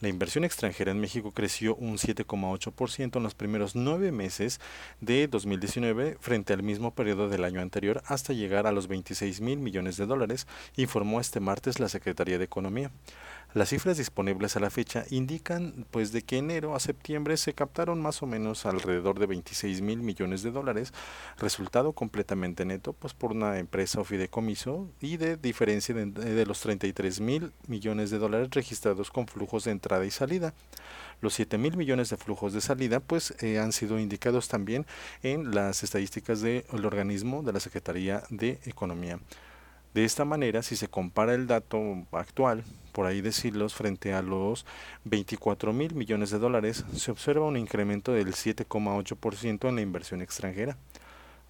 La 0.03 0.09
inversión 0.09 0.43
extranjera 0.43 0.91
en 0.91 0.99
México 0.99 1.31
creció 1.31 1.77
un 1.77 1.97
7,8% 1.97 3.19
en 3.19 3.23
los 3.23 3.37
primeros 3.37 3.77
nueve 3.77 4.11
meses 4.11 4.59
de 5.01 5.29
2019 5.29 6.17
frente 6.19 6.53
al 6.53 6.65
mismo 6.65 6.93
periodo 6.93 7.29
del 7.29 7.45
año 7.45 7.61
anterior 7.61 8.03
hasta 8.07 8.33
llegar 8.33 8.67
a 8.67 8.73
los 8.73 8.89
26 8.89 9.41
mil 9.41 9.61
millones 9.61 9.97
de 9.97 10.07
dólares, 10.07 10.49
informó 10.75 11.21
este 11.21 11.39
martes 11.39 11.79
la 11.79 11.89
Secretaría 11.89 12.39
de 12.39 12.45
Economía. 12.45 12.91
Las 13.55 13.69
cifras 13.69 13.99
disponibles 13.99 14.57
a 14.57 14.61
la 14.61 14.71
fecha 14.71 15.05
indican 15.11 15.85
pues 15.91 16.11
de 16.11 16.23
que 16.23 16.39
enero 16.39 16.75
a 16.75 16.81
septiembre 16.81 17.37
se 17.37 17.53
captaron 17.53 18.01
más 18.01 18.23
o 18.23 18.27
menos 18.27 18.65
alrededor 18.65 19.19
de 19.19 19.27
26 19.27 19.83
mil 19.83 19.99
millones 19.99 20.43
de 20.43 20.51
dólares, 20.51 20.95
resultado 21.37 21.93
completamente 21.93 22.65
neto 22.65 22.95
pues 22.95 23.13
por 23.13 23.33
una 23.33 23.59
empresa 23.59 24.01
o 24.01 24.05
fideicomiso 24.05 24.89
y 25.03 25.19
de 25.19 25.37
diferencia 25.37 25.95
de, 25.95 26.07
de 26.07 26.47
los 26.47 26.61
33 26.61 27.21
mil 27.21 27.53
millones 27.67 28.11
de 28.11 28.19
dólares 28.19 28.49
registrados 28.53 29.11
con 29.11 29.27
flujos 29.27 29.65
de 29.65 29.73
entrada 29.73 30.07
y 30.07 30.11
salida. 30.11 30.55
Los 31.21 31.35
7 31.35 31.59
mil 31.59 31.77
millones 31.77 32.09
de 32.09 32.17
flujos 32.17 32.55
de 32.55 32.63
salida 32.63 33.01
pues 33.01 33.35
eh, 33.41 33.59
han 33.59 33.73
sido 33.73 33.99
indicados 33.99 34.49
también 34.49 34.87
en 35.23 35.55
las 35.55 35.83
estadísticas 35.83 36.41
del 36.41 36.65
organismo 36.85 37.43
de 37.43 37.53
la 37.53 37.61
Secretaría 37.61 38.23
de 38.31 38.61
Economía. 38.65 39.21
De 39.95 40.05
esta 40.05 40.25
manera, 40.25 40.63
si 40.63 40.75
se 40.75 40.89
compara 40.89 41.35
el 41.35 41.47
dato 41.47 42.07
actual, 42.13 42.65
por 42.93 43.07
ahí 43.07 43.21
decirlos, 43.21 43.75
frente 43.75 44.15
a 44.15 44.23
los 44.23 44.65
24 45.05 45.73
mil 45.73 45.95
millones 45.95 46.31
de 46.31 46.39
dólares, 46.39 46.85
se 46.97 47.11
observa 47.11 47.47
un 47.47 47.57
incremento 47.57 48.13
del 48.13 48.29
7,8% 48.29 49.69
en 49.69 49.75
la 49.75 49.83
inversión 49.83 50.23
extranjera. 50.23 50.79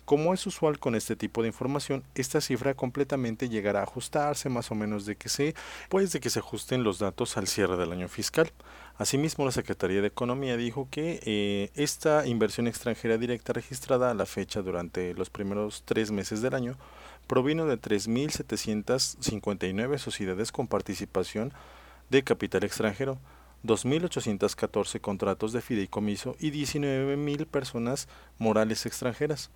Como 0.05 0.35
es 0.35 0.45
usual 0.49 0.81
con 0.81 0.97
este 0.97 1.15
tipo 1.15 1.43
de 1.43 1.49
información, 1.49 2.03
esta 2.17 2.41
cifra 2.41 2.75
completamente 2.75 3.49
llegará 3.49 3.81
a 3.81 3.85
ajustarse 3.85 4.49
más 4.49 4.73
o 4.73 4.75
menos 4.75 5.07
de 5.07 5.15
que 5.15 5.29
se, 5.29 5.55
pues 5.89 6.11
de 6.11 6.19
que 6.19 6.29
se 6.29 6.41
ajusten 6.41 6.83
los 6.83 6.99
datos 6.99 7.37
al 7.37 7.47
cierre 7.47 7.77
del 7.77 7.93
año 7.93 8.09
fiscal. 8.09 8.51
Asimismo, 8.99 9.45
la 9.45 9.53
Secretaría 9.53 10.01
de 10.01 10.09
Economía 10.09 10.57
dijo 10.57 10.89
que 10.91 11.21
eh, 11.25 11.71
esta 11.77 12.27
inversión 12.27 12.67
extranjera 12.67 13.17
directa 13.17 13.53
registrada 13.53 14.11
a 14.11 14.15
la 14.15 14.27
fecha 14.27 14.61
durante 14.61 15.15
los 15.15 15.31
primeros 15.31 15.85
tres 15.85 16.11
meses 16.11 16.43
del 16.43 16.55
año 16.55 16.77
provino 17.27 17.67
de 17.67 17.81
3.759 17.81 19.99
sociedades 19.99 20.53
con 20.53 20.67
participación 20.67 21.53
de 22.11 22.23
capital 22.23 22.65
extranjero, 22.65 23.19
2.814 23.65 25.01
contratos 25.01 25.53
de 25.53 25.63
fideicomiso 25.63 26.37
y 26.39 26.51
19.000 26.51 27.47
personas 27.47 28.09
morales 28.39 28.85
extranjeras. 28.87 29.51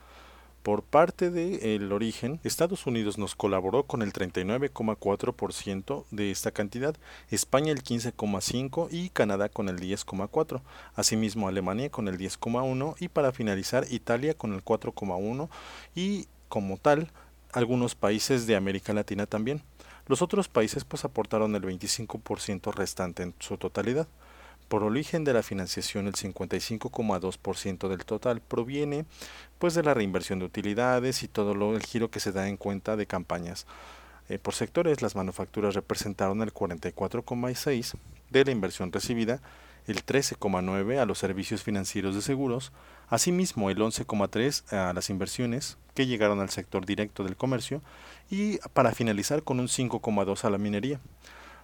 Por 0.67 0.83
parte 0.83 1.31
del 1.31 1.93
origen, 1.93 2.41
Estados 2.43 2.87
Unidos 2.87 3.19
nos 3.19 3.37
colaboró 3.37 3.85
con 3.85 4.03
el 4.03 4.13
39,4% 4.13 6.05
de 6.11 6.33
esta 6.33 6.51
cantidad, 6.51 6.97
España 7.31 7.71
el 7.71 7.85
15,5% 7.85 8.89
y 8.91 9.11
Canadá 9.11 9.49
con 9.49 9.69
el 9.69 9.79
10,4%, 9.79 10.63
asimismo 10.97 11.47
Alemania 11.47 11.89
con 11.89 12.09
el 12.09 12.19
10,1% 12.19 12.97
y 12.99 13.07
para 13.07 13.31
finalizar 13.31 13.87
Italia 13.91 14.35
con 14.35 14.55
el 14.55 14.65
4,1% 14.65 15.49
y 15.95 16.27
como 16.49 16.79
tal 16.79 17.13
algunos 17.57 17.95
países 17.95 18.47
de 18.47 18.55
América 18.55 18.93
Latina 18.93 19.25
también. 19.25 19.63
Los 20.09 20.21
otros 20.21 20.47
países 20.47 20.85
pues 20.85 21.07
aportaron 21.07 21.55
el 21.55 21.63
25% 21.63 22.71
restante 22.75 23.23
en 23.23 23.35
su 23.39 23.57
totalidad. 23.57 24.07
Por 24.69 24.83
origen 24.83 25.25
de 25.25 25.33
la 25.33 25.43
financiación, 25.43 26.07
el 26.07 26.13
55,2% 26.13 27.89
del 27.89 28.05
total 28.05 28.43
proviene 28.43 29.07
pues 29.59 29.73
de 29.73 29.83
la 29.83 29.95
reinversión 29.95 30.39
de 30.39 30.45
utilidades 30.45 31.23
y 31.23 31.29
todo 31.29 31.55
lo, 31.55 31.75
el 31.75 31.83
giro 31.83 32.11
que 32.11 32.21
se 32.21 32.31
da 32.31 32.47
en 32.47 32.59
cuenta 32.59 32.95
de 32.95 33.07
campañas. 33.07 33.67
Eh, 34.29 34.39
por 34.39 34.55
sectores, 34.55 35.01
las 35.01 35.17
manufacturas 35.17 35.75
representaron 35.75 36.43
el 36.43 36.53
44,6% 36.53 37.95
de 38.29 38.45
la 38.45 38.51
inversión 38.51 38.93
recibida, 38.93 39.41
el 39.87 40.05
13,9% 40.05 41.01
a 41.01 41.07
los 41.07 41.19
servicios 41.19 41.63
financieros 41.63 42.15
de 42.15 42.23
seguros, 42.23 42.73
asimismo 43.09 43.71
el 43.71 43.79
11,3% 43.79 44.73
a 44.73 44.93
las 44.93 45.11
inversiones 45.11 45.79
que 45.95 46.07
llegaron 46.07 46.41
al 46.41 46.51
sector 46.51 46.85
directo 46.85 47.25
del 47.25 47.37
comercio 47.37 47.83
y 48.31 48.59
para 48.75 48.93
finalizar 48.93 49.43
con 49.43 49.61
un 49.61 49.69
5,2% 49.69 50.45
a 50.45 50.51
la 50.51 50.59
minería. 50.59 51.01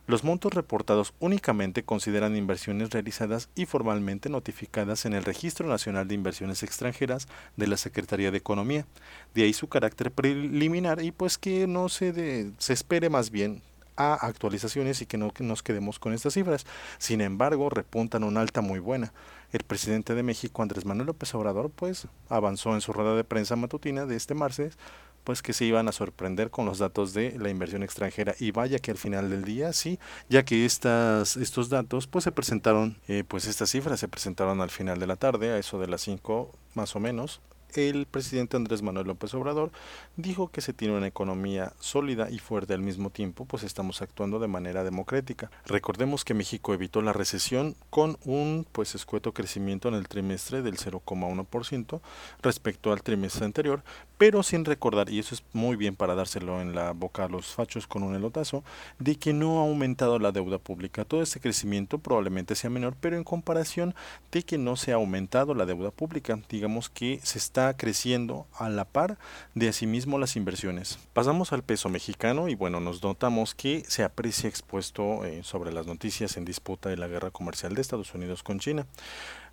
Los 0.08 0.24
montos 0.24 0.52
reportados 0.52 1.14
únicamente 1.20 1.84
consideran 1.84 2.36
inversiones 2.36 2.90
realizadas 2.90 3.48
y 3.54 3.66
formalmente 3.66 4.28
notificadas 4.28 5.04
en 5.04 5.12
el 5.12 5.24
Registro 5.24 5.68
Nacional 5.68 6.08
de 6.08 6.16
Inversiones 6.16 6.64
Extranjeras 6.64 7.28
de 7.56 7.68
la 7.68 7.76
Secretaría 7.76 8.32
de 8.32 8.38
Economía. 8.38 8.84
De 9.32 9.44
ahí 9.44 9.52
su 9.52 9.68
carácter 9.68 10.10
preliminar 10.10 11.00
y 11.02 11.12
pues 11.12 11.38
que 11.38 11.68
no 11.68 11.88
se, 11.88 12.50
se 12.58 12.72
espere 12.72 13.10
más 13.10 13.30
bien 13.30 13.62
a 13.96 14.14
actualizaciones 14.14 15.02
y 15.02 15.06
que 15.06 15.18
no 15.18 15.32
nos 15.40 15.62
quedemos 15.62 15.98
con 15.98 16.12
estas 16.12 16.34
cifras. 16.34 16.66
Sin 16.98 17.20
embargo, 17.20 17.70
repuntan 17.70 18.24
una 18.24 18.40
alta 18.40 18.60
muy 18.60 18.78
buena. 18.78 19.12
El 19.52 19.62
presidente 19.64 20.14
de 20.14 20.22
México, 20.22 20.62
Andrés 20.62 20.84
Manuel 20.84 21.08
López 21.08 21.34
Obrador, 21.34 21.70
pues 21.70 22.06
avanzó 22.28 22.74
en 22.74 22.80
su 22.80 22.92
rueda 22.92 23.14
de 23.14 23.24
prensa 23.24 23.56
matutina 23.56 24.06
de 24.06 24.16
este 24.16 24.34
martes 24.34 24.78
pues 25.24 25.42
que 25.42 25.52
se 25.52 25.64
iban 25.64 25.88
a 25.88 25.92
sorprender 25.92 26.50
con 26.50 26.66
los 26.66 26.78
datos 26.78 27.14
de 27.14 27.38
la 27.38 27.48
inversión 27.48 27.82
extranjera 27.82 28.34
y 28.38 28.50
vaya 28.50 28.78
que 28.78 28.90
al 28.90 28.96
final 28.96 29.30
del 29.30 29.44
día 29.44 29.72
sí 29.72 29.98
ya 30.28 30.44
que 30.44 30.64
estas 30.64 31.36
estos 31.36 31.68
datos 31.68 32.06
pues 32.06 32.24
se 32.24 32.32
presentaron 32.32 32.96
eh, 33.08 33.24
pues 33.26 33.46
estas 33.46 33.70
cifras 33.70 34.00
se 34.00 34.08
presentaron 34.08 34.60
al 34.60 34.70
final 34.70 34.98
de 34.98 35.06
la 35.06 35.16
tarde 35.16 35.50
a 35.50 35.58
eso 35.58 35.78
de 35.78 35.86
las 35.86 36.00
5 36.02 36.50
más 36.74 36.96
o 36.96 37.00
menos 37.00 37.40
el 37.76 38.06
presidente 38.06 38.56
Andrés 38.56 38.82
Manuel 38.82 39.06
López 39.06 39.34
Obrador 39.34 39.70
dijo 40.16 40.48
que 40.48 40.60
se 40.60 40.72
tiene 40.72 40.96
una 40.96 41.06
economía 41.06 41.72
sólida 41.80 42.30
y 42.30 42.38
fuerte 42.38 42.74
al 42.74 42.80
mismo 42.80 43.10
tiempo, 43.10 43.44
pues 43.44 43.62
estamos 43.62 44.02
actuando 44.02 44.38
de 44.38 44.48
manera 44.48 44.84
democrática. 44.84 45.50
Recordemos 45.66 46.24
que 46.24 46.34
México 46.34 46.74
evitó 46.74 47.02
la 47.02 47.12
recesión 47.12 47.74
con 47.90 48.18
un 48.24 48.66
pues 48.72 48.94
escueto 48.94 49.32
crecimiento 49.32 49.88
en 49.88 49.94
el 49.94 50.08
trimestre 50.08 50.62
del 50.62 50.76
0,1% 50.76 52.00
respecto 52.42 52.92
al 52.92 53.02
trimestre 53.02 53.44
anterior, 53.44 53.82
pero 54.18 54.42
sin 54.42 54.64
recordar, 54.64 55.10
y 55.10 55.18
eso 55.18 55.34
es 55.34 55.42
muy 55.52 55.76
bien 55.76 55.96
para 55.96 56.14
dárselo 56.14 56.60
en 56.60 56.74
la 56.74 56.92
boca 56.92 57.24
a 57.24 57.28
los 57.28 57.46
fachos 57.46 57.86
con 57.86 58.02
un 58.02 58.14
elotazo, 58.14 58.62
de 58.98 59.16
que 59.16 59.32
no 59.32 59.58
ha 59.58 59.62
aumentado 59.62 60.18
la 60.18 60.32
deuda 60.32 60.58
pública. 60.58 61.04
Todo 61.04 61.22
este 61.22 61.40
crecimiento 61.40 61.98
probablemente 61.98 62.54
sea 62.54 62.70
menor, 62.70 62.94
pero 63.00 63.16
en 63.16 63.24
comparación 63.24 63.94
de 64.30 64.42
que 64.42 64.58
no 64.58 64.76
se 64.76 64.92
ha 64.92 64.96
aumentado 64.96 65.54
la 65.54 65.66
deuda 65.66 65.90
pública, 65.90 66.38
digamos 66.48 66.88
que 66.88 67.20
se 67.22 67.38
está 67.38 67.61
creciendo 67.76 68.46
a 68.54 68.68
la 68.68 68.84
par 68.84 69.18
de 69.54 69.68
asimismo 69.68 70.18
las 70.18 70.36
inversiones. 70.36 70.98
Pasamos 71.12 71.52
al 71.52 71.62
peso 71.62 71.88
mexicano 71.88 72.48
y 72.48 72.54
bueno, 72.54 72.80
nos 72.80 73.02
notamos 73.02 73.54
que 73.54 73.84
se 73.88 74.04
aprecia 74.04 74.48
expuesto 74.48 75.24
eh, 75.24 75.42
sobre 75.42 75.72
las 75.72 75.86
noticias 75.86 76.36
en 76.36 76.44
disputa 76.44 76.88
de 76.88 76.96
la 76.96 77.08
guerra 77.08 77.30
comercial 77.30 77.74
de 77.74 77.82
Estados 77.82 78.14
Unidos 78.14 78.42
con 78.42 78.58
China. 78.58 78.86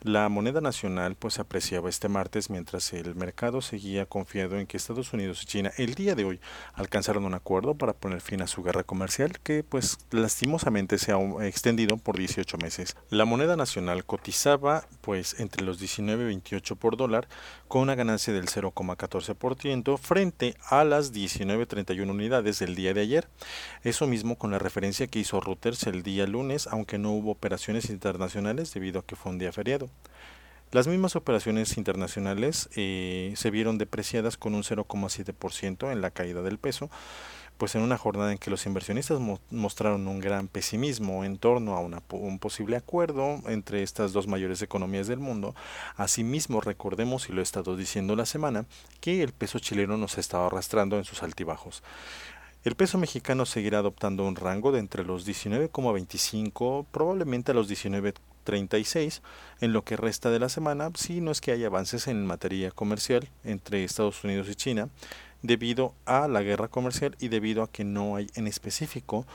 La 0.04 0.30
moneda 0.30 0.62
nacional 0.62 1.16
pues 1.16 1.34
se 1.34 1.42
apreciaba 1.42 1.90
este 1.90 2.08
martes 2.08 2.50
mientras 2.50 2.94
el 2.94 3.16
mercado 3.16 3.62
seguía 3.62 4.06
confiado 4.06 4.58
en 4.58 4.66
que 4.66 4.78
Estados 4.78 5.12
Unidos 5.12 5.44
y 5.44 5.46
China 5.46 5.74
el 5.76 5.94
día 5.94 6.16
de 6.16 6.24
hoy 6.24 6.40
alcanzaron 6.74 7.26
un 7.26 7.34
acuerdo 7.34 7.74
para 7.74 7.92
poner 7.92 8.22
fin 8.22 8.42
a 8.42 8.48
su 8.48 8.64
guerra 8.64 8.86
comercial 8.86 9.42
que 9.42 9.62
pues 9.62 9.98
lastimosamente 10.12 11.00
se 11.00 11.12
ha 11.12 11.18
extendido 11.46 11.98
por 11.98 12.18
18 12.18 12.58
meses. 12.60 12.96
La 13.10 13.26
moneda 13.26 13.58
nacional 13.58 14.06
cotizaba 14.06 14.86
pues 15.02 15.38
entre 15.38 15.66
los 15.66 15.80
19 15.80 16.24
y 16.24 16.28
28 16.28 16.78
por 16.78 16.96
dólar 16.96 17.28
con 17.68 17.82
una 17.82 17.96
ganancia 17.96 18.32
del 18.32 18.46
0,14% 18.46 19.98
frente 19.98 20.56
a 20.70 20.86
las 20.86 21.12
19.31 21.12 22.10
unidades 22.10 22.60
del 22.60 22.74
día 22.74 22.94
de 22.94 23.02
ayer. 23.02 23.28
Eso 23.84 24.08
mismo 24.08 24.38
con 24.38 24.52
la 24.52 24.60
referencia 24.60 25.08
que 25.08 25.20
hizo 25.20 25.42
Reuters 25.42 25.88
el 25.88 26.04
día 26.04 26.26
lunes 26.26 26.68
aunque 26.68 26.98
no 26.98 27.12
hubo 27.12 27.32
operaciones 27.32 27.90
internacionales 27.90 28.74
debido 28.74 29.02
a 29.02 29.06
que 29.06 29.18
fue 29.18 29.34
un 29.34 29.40
día 29.40 29.52
feriado. 29.52 29.89
Las 30.72 30.88
mismas 30.88 31.16
operaciones 31.16 31.78
internacionales 31.78 32.70
eh, 32.76 33.34
se 33.36 33.50
vieron 33.50 33.80
depreciadas 33.80 34.38
con 34.38 34.54
un 34.54 34.62
0,7% 34.62 35.92
en 35.92 36.02
la 36.02 36.12
caída 36.12 36.44
del 36.44 36.60
peso, 36.60 36.92
pues 37.58 37.74
en 37.74 37.82
una 37.82 37.98
jornada 37.98 38.32
en 38.32 38.38
que 38.38 38.52
los 38.52 38.68
inversionistas 38.68 39.20
mostraron 39.50 40.08
un 40.08 40.20
gran 40.20 40.48
pesimismo 40.48 41.26
en 41.26 41.40
torno 41.40 41.76
a 41.76 41.80
un 41.80 42.40
posible 42.40 42.78
acuerdo 42.78 43.42
entre 43.48 43.82
estas 43.82 44.14
dos 44.14 44.28
mayores 44.28 44.62
economías 44.62 45.08
del 45.08 45.20
mundo. 45.20 45.56
Asimismo, 45.96 46.62
recordemos, 46.62 47.30
y 47.30 47.34
lo 47.34 47.42
he 47.42 47.44
estado 47.44 47.76
diciendo 47.76 48.16
la 48.16 48.28
semana, 48.28 48.66
que 49.02 49.24
el 49.24 49.34
peso 49.34 49.58
chileno 49.58 49.98
nos 49.98 50.18
ha 50.18 50.22
estado 50.22 50.46
arrastrando 50.46 50.98
en 50.98 51.04
sus 51.04 51.24
altibajos. 51.24 51.84
El 52.64 52.76
peso 52.76 52.98
mexicano 52.98 53.46
seguirá 53.46 53.80
adoptando 53.80 54.26
un 54.28 54.36
rango 54.36 54.72
de 54.72 54.80
entre 54.80 55.04
los 55.04 55.28
19,25 55.28 56.86
probablemente 56.92 57.52
a 57.52 57.56
los 57.56 57.68
19 57.68 58.14
36 58.44 59.22
en 59.62 59.74
lo 59.74 59.84
que 59.84 59.98
resta 59.98 60.30
de 60.30 60.40
la 60.40 60.50
semana, 60.50 60.92
si 60.96 61.22
no 61.22 61.32
es 61.32 61.42
que 61.42 61.52
hay 61.52 61.64
avances 61.64 62.08
en 62.08 62.26
materia 62.26 62.72
comercial 62.72 63.30
entre 63.44 63.84
Estados 63.84 64.24
Unidos 64.24 64.48
y 64.50 64.56
China, 64.56 64.90
debido 65.42 65.94
a 66.06 66.28
la 66.28 66.42
guerra 66.42 66.68
comercial 66.68 67.16
y 67.20 67.30
debido 67.30 67.64
a 67.64 67.72
que 67.72 67.84
no 67.84 68.16
hay 68.16 68.28
en 68.36 68.48
específico 68.48 69.26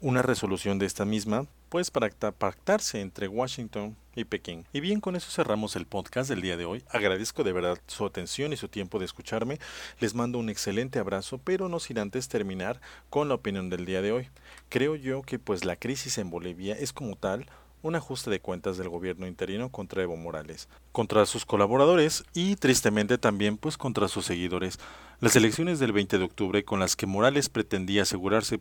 una 0.00 0.22
resolución 0.22 0.78
de 0.78 0.86
esta 0.86 1.04
misma, 1.04 1.46
pues 1.70 1.90
para 1.90 2.10
pactarse 2.10 3.00
entre 3.00 3.26
Washington 3.26 3.96
y 4.14 4.24
Pekín. 4.24 4.66
Y 4.72 4.80
bien, 4.80 5.00
con 5.00 5.16
eso 5.16 5.30
cerramos 5.30 5.76
el 5.76 5.86
podcast 5.86 6.28
del 6.28 6.42
día 6.42 6.56
de 6.56 6.64
hoy. 6.64 6.84
Agradezco 6.90 7.42
de 7.42 7.52
verdad 7.52 7.78
su 7.86 8.04
atención 8.04 8.52
y 8.52 8.56
su 8.56 8.68
tiempo 8.68 8.98
de 8.98 9.06
escucharme. 9.06 9.58
Les 9.98 10.14
mando 10.14 10.38
un 10.38 10.50
excelente 10.50 10.98
abrazo, 10.98 11.40
pero 11.42 11.68
no 11.68 11.80
sin 11.80 11.98
antes 11.98 12.28
terminar 12.28 12.80
con 13.10 13.28
la 13.28 13.34
opinión 13.34 13.70
del 13.70 13.86
día 13.86 14.02
de 14.02 14.12
hoy. 14.12 14.28
Creo 14.68 14.94
yo 14.94 15.22
que 15.22 15.38
pues 15.38 15.64
la 15.64 15.76
crisis 15.76 16.18
en 16.18 16.30
Bolivia 16.30 16.76
es 16.78 16.92
como 16.92 17.16
tal 17.16 17.46
un 17.84 17.96
ajuste 17.96 18.30
de 18.30 18.40
cuentas 18.40 18.78
del 18.78 18.88
gobierno 18.88 19.26
interino 19.26 19.68
contra 19.68 20.02
Evo 20.02 20.16
Morales, 20.16 20.70
contra 20.90 21.26
sus 21.26 21.44
colaboradores 21.44 22.24
y 22.32 22.56
tristemente 22.56 23.18
también 23.18 23.58
pues 23.58 23.76
contra 23.76 24.08
sus 24.08 24.24
seguidores. 24.24 24.78
Las 25.20 25.36
elecciones 25.36 25.78
del 25.80 25.92
20 25.92 26.16
de 26.16 26.24
octubre 26.24 26.64
con 26.64 26.80
las 26.80 26.96
que 26.96 27.06
Morales 27.06 27.50
pretendía 27.50 28.02
asegurarse 28.02 28.60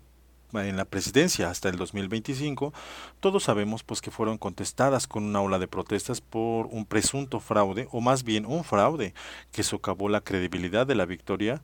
en 0.53 0.75
la 0.75 0.83
presidencia 0.83 1.49
hasta 1.49 1.69
el 1.69 1.77
2025, 1.77 2.73
todos 3.21 3.45
sabemos 3.45 3.83
pues 3.83 4.01
que 4.01 4.11
fueron 4.11 4.37
contestadas 4.37 5.07
con 5.07 5.23
una 5.23 5.41
ola 5.41 5.57
de 5.57 5.69
protestas 5.69 6.19
por 6.19 6.65
un 6.65 6.85
presunto 6.85 7.39
fraude 7.39 7.87
o 7.91 8.01
más 8.01 8.23
bien 8.23 8.45
un 8.45 8.65
fraude 8.65 9.13
que 9.53 9.63
socavó 9.63 10.09
la 10.09 10.19
credibilidad 10.19 10.85
de 10.85 10.95
la 10.95 11.05
victoria 11.05 11.61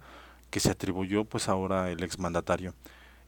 que 0.49 0.61
se 0.61 0.71
atribuyó 0.71 1.25
pues 1.25 1.49
ahora 1.49 1.91
el 1.91 2.01
exmandatario 2.03 2.73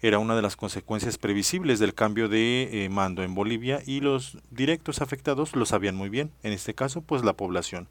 era 0.02 0.20
una 0.20 0.36
de 0.36 0.42
las 0.42 0.56
consecuencias 0.56 1.18
previsibles 1.18 1.80
del 1.80 1.94
cambio 1.94 2.28
de 2.28 2.86
eh, 2.86 2.90
mando 2.90 3.24
en 3.24 3.36
Bolivia 3.36 3.82
y 3.86 4.00
los 4.00 4.38
directos 4.50 5.02
afectados 5.02 5.56
lo 5.56 5.66
sabían 5.66 5.96
muy 5.96 6.10
bien, 6.10 6.32
en 6.44 6.54
este 6.54 6.74
caso 6.74 7.02
pues 7.02 7.24
la 7.24 7.34
población. 7.34 7.88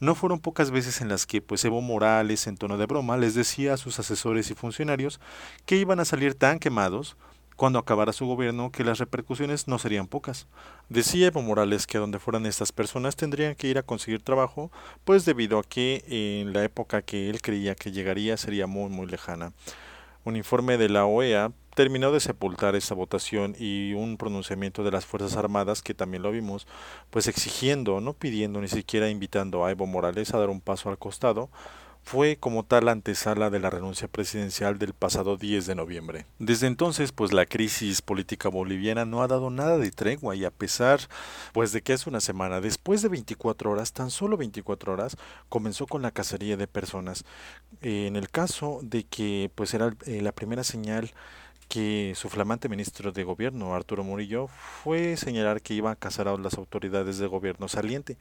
No 0.00 0.14
fueron 0.14 0.40
pocas 0.40 0.70
veces 0.70 1.00
en 1.00 1.08
las 1.08 1.26
que 1.26 1.40
pues 1.40 1.64
Evo 1.64 1.80
Morales 1.80 2.46
en 2.46 2.56
tono 2.56 2.78
de 2.78 2.86
broma 2.86 3.16
les 3.16 3.34
decía 3.34 3.74
a 3.74 3.76
sus 3.76 3.98
asesores 3.98 4.50
y 4.50 4.54
funcionarios 4.54 5.20
que 5.66 5.76
iban 5.76 6.00
a 6.00 6.04
salir 6.04 6.34
tan 6.34 6.58
quemados 6.58 7.16
cuando 7.56 7.78
acabara 7.78 8.12
su 8.12 8.26
gobierno 8.26 8.72
que 8.72 8.82
las 8.82 8.98
repercusiones 8.98 9.68
no 9.68 9.78
serían 9.78 10.08
pocas. 10.08 10.46
Decía 10.88 11.28
Evo 11.28 11.42
Morales 11.42 11.86
que 11.86 11.98
donde 11.98 12.18
fueran 12.18 12.46
estas 12.46 12.72
personas 12.72 13.16
tendrían 13.16 13.54
que 13.54 13.68
ir 13.68 13.78
a 13.78 13.82
conseguir 13.82 14.22
trabajo, 14.22 14.72
pues 15.04 15.24
debido 15.24 15.58
a 15.58 15.62
que 15.62 16.04
en 16.08 16.52
la 16.52 16.64
época 16.64 17.02
que 17.02 17.30
él 17.30 17.40
creía 17.40 17.74
que 17.74 17.92
llegaría 17.92 18.36
sería 18.36 18.66
muy 18.66 18.90
muy 18.90 19.06
lejana. 19.06 19.52
Un 20.24 20.36
informe 20.36 20.78
de 20.78 20.88
la 20.88 21.04
OEA 21.04 21.52
terminó 21.74 22.10
de 22.10 22.20
sepultar 22.20 22.76
esa 22.76 22.94
votación 22.94 23.54
y 23.58 23.92
un 23.92 24.16
pronunciamiento 24.16 24.82
de 24.82 24.90
las 24.90 25.04
Fuerzas 25.04 25.36
Armadas, 25.36 25.82
que 25.82 25.92
también 25.92 26.22
lo 26.22 26.30
vimos, 26.30 26.66
pues 27.10 27.26
exigiendo, 27.26 28.00
no 28.00 28.14
pidiendo, 28.14 28.60
ni 28.60 28.68
siquiera 28.68 29.10
invitando 29.10 29.64
a 29.64 29.70
Evo 29.70 29.86
Morales 29.86 30.32
a 30.32 30.38
dar 30.38 30.48
un 30.48 30.60
paso 30.60 30.88
al 30.88 30.98
costado, 30.98 31.50
fue 32.04 32.36
como 32.36 32.64
tal 32.64 32.88
antesala 32.88 33.48
de 33.48 33.58
la 33.58 33.70
renuncia 33.70 34.08
presidencial 34.08 34.78
del 34.78 34.92
pasado 34.92 35.38
10 35.38 35.66
de 35.66 35.74
noviembre. 35.74 36.26
Desde 36.38 36.66
entonces, 36.66 37.12
pues 37.12 37.32
la 37.32 37.46
crisis 37.46 38.02
política 38.02 38.50
boliviana 38.50 39.06
no 39.06 39.22
ha 39.22 39.26
dado 39.26 39.48
nada 39.48 39.78
de 39.78 39.90
tregua 39.90 40.36
y 40.36 40.44
a 40.44 40.50
pesar 40.50 41.00
pues 41.54 41.72
de 41.72 41.80
que 41.80 41.94
es 41.94 42.06
una 42.06 42.20
semana, 42.20 42.60
después 42.60 43.00
de 43.00 43.08
24 43.08 43.70
horas, 43.70 43.92
tan 43.92 44.10
solo 44.10 44.36
24 44.36 44.92
horas, 44.92 45.16
comenzó 45.48 45.86
con 45.86 46.02
la 46.02 46.10
cacería 46.10 46.58
de 46.58 46.66
personas. 46.66 47.24
en 47.80 48.16
el 48.16 48.28
caso 48.30 48.80
de 48.82 49.04
que 49.04 49.50
pues 49.54 49.72
era 49.72 49.94
eh, 50.06 50.20
la 50.20 50.32
primera 50.32 50.62
señal 50.62 51.10
que 51.68 52.12
su 52.14 52.28
flamante 52.28 52.68
ministro 52.68 53.12
de 53.12 53.24
gobierno, 53.24 53.74
Arturo 53.74 54.04
Murillo, 54.04 54.48
fue 54.48 55.16
señalar 55.16 55.62
que 55.62 55.72
iba 55.72 55.90
a 55.90 55.96
cazar 55.96 56.28
a 56.28 56.36
las 56.36 56.54
autoridades 56.54 57.16
de 57.16 57.26
gobierno 57.26 57.68
saliente 57.68 58.18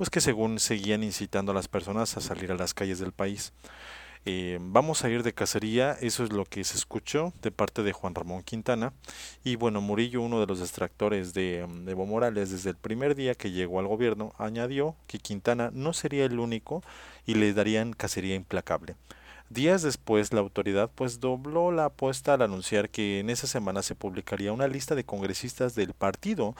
pues 0.00 0.08
que 0.08 0.22
según 0.22 0.60
seguían 0.60 1.02
incitando 1.02 1.52
a 1.52 1.54
las 1.54 1.68
personas 1.68 2.16
a 2.16 2.22
salir 2.22 2.50
a 2.50 2.54
las 2.54 2.72
calles 2.72 3.00
del 3.00 3.12
país. 3.12 3.52
Eh, 4.24 4.56
vamos 4.58 5.04
a 5.04 5.10
ir 5.10 5.22
de 5.22 5.34
cacería, 5.34 5.92
eso 6.00 6.24
es 6.24 6.32
lo 6.32 6.46
que 6.46 6.64
se 6.64 6.78
escuchó 6.78 7.34
de 7.42 7.50
parte 7.50 7.82
de 7.82 7.92
Juan 7.92 8.14
Ramón 8.14 8.42
Quintana. 8.42 8.94
Y 9.44 9.56
bueno, 9.56 9.82
Murillo, 9.82 10.22
uno 10.22 10.40
de 10.40 10.46
los 10.46 10.62
extractores 10.62 11.34
de, 11.34 11.66
mm, 11.68 11.86
Evo 11.86 12.06
Morales, 12.06 12.50
desde 12.50 12.70
el 12.70 12.76
primer 12.76 13.14
día 13.14 13.34
que 13.34 13.50
llegó 13.50 13.78
al 13.78 13.88
gobierno, 13.88 14.32
añadió 14.38 14.96
que 15.06 15.18
Quintana 15.18 15.70
no 15.74 15.92
sería 15.92 16.24
el 16.24 16.38
único 16.38 16.82
y 17.26 17.34
le 17.34 17.52
darían 17.52 17.92
cacería 17.92 18.36
implacable. 18.36 18.96
Días 19.50 19.82
después, 19.82 20.32
la 20.32 20.40
autoridad 20.40 20.90
pues 20.94 21.20
dobló 21.20 21.72
la 21.72 21.86
apuesta 21.86 22.32
al 22.32 22.42
anunciar 22.42 22.88
que 22.88 23.18
en 23.18 23.28
esa 23.28 23.46
semana 23.46 23.82
se 23.82 23.96
publicaría 23.96 24.54
una 24.54 24.66
lista 24.66 24.94
de 24.94 25.04
congresistas 25.04 25.74
del 25.74 25.92
partido 25.92 26.54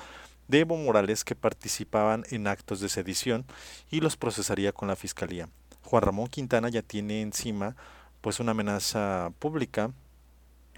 de 0.50 0.60
Evo 0.60 0.76
Morales 0.76 1.22
que 1.22 1.36
participaban 1.36 2.24
en 2.30 2.48
actos 2.48 2.80
de 2.80 2.88
sedición 2.88 3.44
y 3.88 4.00
los 4.00 4.16
procesaría 4.16 4.72
con 4.72 4.88
la 4.88 4.96
fiscalía. 4.96 5.48
Juan 5.82 6.02
Ramón 6.02 6.26
Quintana 6.26 6.68
ya 6.68 6.82
tiene 6.82 7.22
encima 7.22 7.76
pues 8.20 8.40
una 8.40 8.50
amenaza 8.50 9.32
pública 9.38 9.92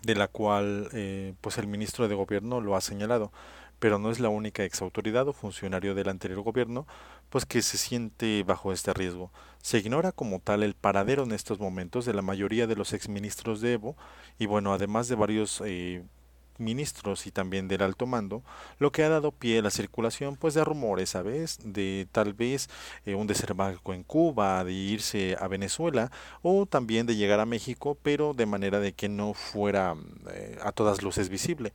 de 0.02 0.14
la 0.14 0.28
cual 0.28 0.88
eh, 0.92 1.32
pues 1.40 1.56
el 1.56 1.66
ministro 1.66 2.06
de 2.06 2.14
gobierno 2.14 2.60
lo 2.60 2.76
ha 2.76 2.82
señalado, 2.82 3.32
pero 3.78 3.98
no 3.98 4.10
es 4.10 4.20
la 4.20 4.28
única 4.28 4.62
exautoridad 4.62 5.26
o 5.26 5.32
funcionario 5.32 5.94
del 5.94 6.10
anterior 6.10 6.42
gobierno 6.42 6.86
pues 7.30 7.46
que 7.46 7.62
se 7.62 7.78
siente 7.78 8.42
bajo 8.42 8.74
este 8.74 8.92
riesgo. 8.92 9.32
Se 9.62 9.78
ignora 9.78 10.12
como 10.12 10.38
tal 10.38 10.62
el 10.62 10.74
paradero 10.74 11.22
en 11.22 11.32
estos 11.32 11.60
momentos 11.60 12.04
de 12.04 12.12
la 12.12 12.20
mayoría 12.20 12.66
de 12.66 12.76
los 12.76 12.92
exministros 12.92 13.62
de 13.62 13.72
Evo 13.72 13.96
y 14.38 14.44
bueno, 14.44 14.74
además 14.74 15.08
de 15.08 15.14
varios 15.14 15.62
eh, 15.64 16.04
ministros 16.58 17.26
y 17.26 17.30
también 17.30 17.68
del 17.68 17.82
alto 17.82 18.06
mando, 18.06 18.42
lo 18.78 18.92
que 18.92 19.02
ha 19.02 19.08
dado 19.08 19.32
pie 19.32 19.58
a 19.58 19.62
la 19.62 19.70
circulación 19.70 20.36
pues 20.36 20.54
de 20.54 20.64
rumores, 20.64 21.10
¿sabes? 21.10 21.58
De 21.64 22.06
tal 22.12 22.34
vez 22.34 22.68
eh, 23.06 23.14
un 23.14 23.26
desembarco 23.26 23.94
en 23.94 24.02
Cuba, 24.02 24.64
de 24.64 24.72
irse 24.72 25.36
a 25.40 25.48
Venezuela 25.48 26.10
o 26.42 26.66
también 26.66 27.06
de 27.06 27.16
llegar 27.16 27.40
a 27.40 27.46
México, 27.46 27.96
pero 28.02 28.34
de 28.34 28.46
manera 28.46 28.80
de 28.80 28.92
que 28.92 29.08
no 29.08 29.34
fuera 29.34 29.94
eh, 30.32 30.58
a 30.62 30.72
todas 30.72 31.02
luces 31.02 31.28
visible. 31.28 31.72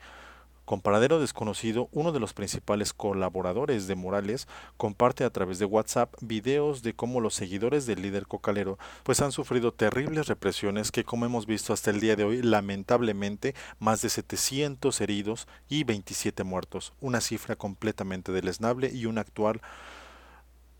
Con 0.67 0.81
paradero 0.81 1.21
desconocido, 1.21 1.87
uno 1.93 2.11
de 2.11 2.19
los 2.19 2.33
principales 2.33 2.91
colaboradores 2.91 3.87
de 3.87 3.95
Morales 3.95 4.49
comparte 4.75 5.23
a 5.23 5.29
través 5.29 5.59
de 5.59 5.65
WhatsApp 5.65 6.13
videos 6.19 6.83
de 6.83 6.93
cómo 6.93 7.21
los 7.21 7.35
seguidores 7.35 7.85
del 7.85 8.01
líder 8.01 8.27
cocalero 8.27 8.77
pues 9.03 9.21
han 9.21 9.31
sufrido 9.31 9.71
terribles 9.71 10.27
represiones 10.27 10.91
que 10.91 11.05
como 11.05 11.25
hemos 11.25 11.45
visto 11.45 11.71
hasta 11.71 11.89
el 11.89 12.01
día 12.01 12.17
de 12.17 12.25
hoy 12.25 12.41
lamentablemente 12.41 13.55
más 13.79 14.01
de 14.01 14.09
700 14.09 14.99
heridos 14.99 15.47
y 15.69 15.85
27 15.85 16.43
muertos, 16.43 16.91
una 16.99 17.21
cifra 17.21 17.55
completamente 17.55 18.33
deleznable 18.33 18.91
y 18.93 19.05
un 19.05 19.19
actual 19.19 19.61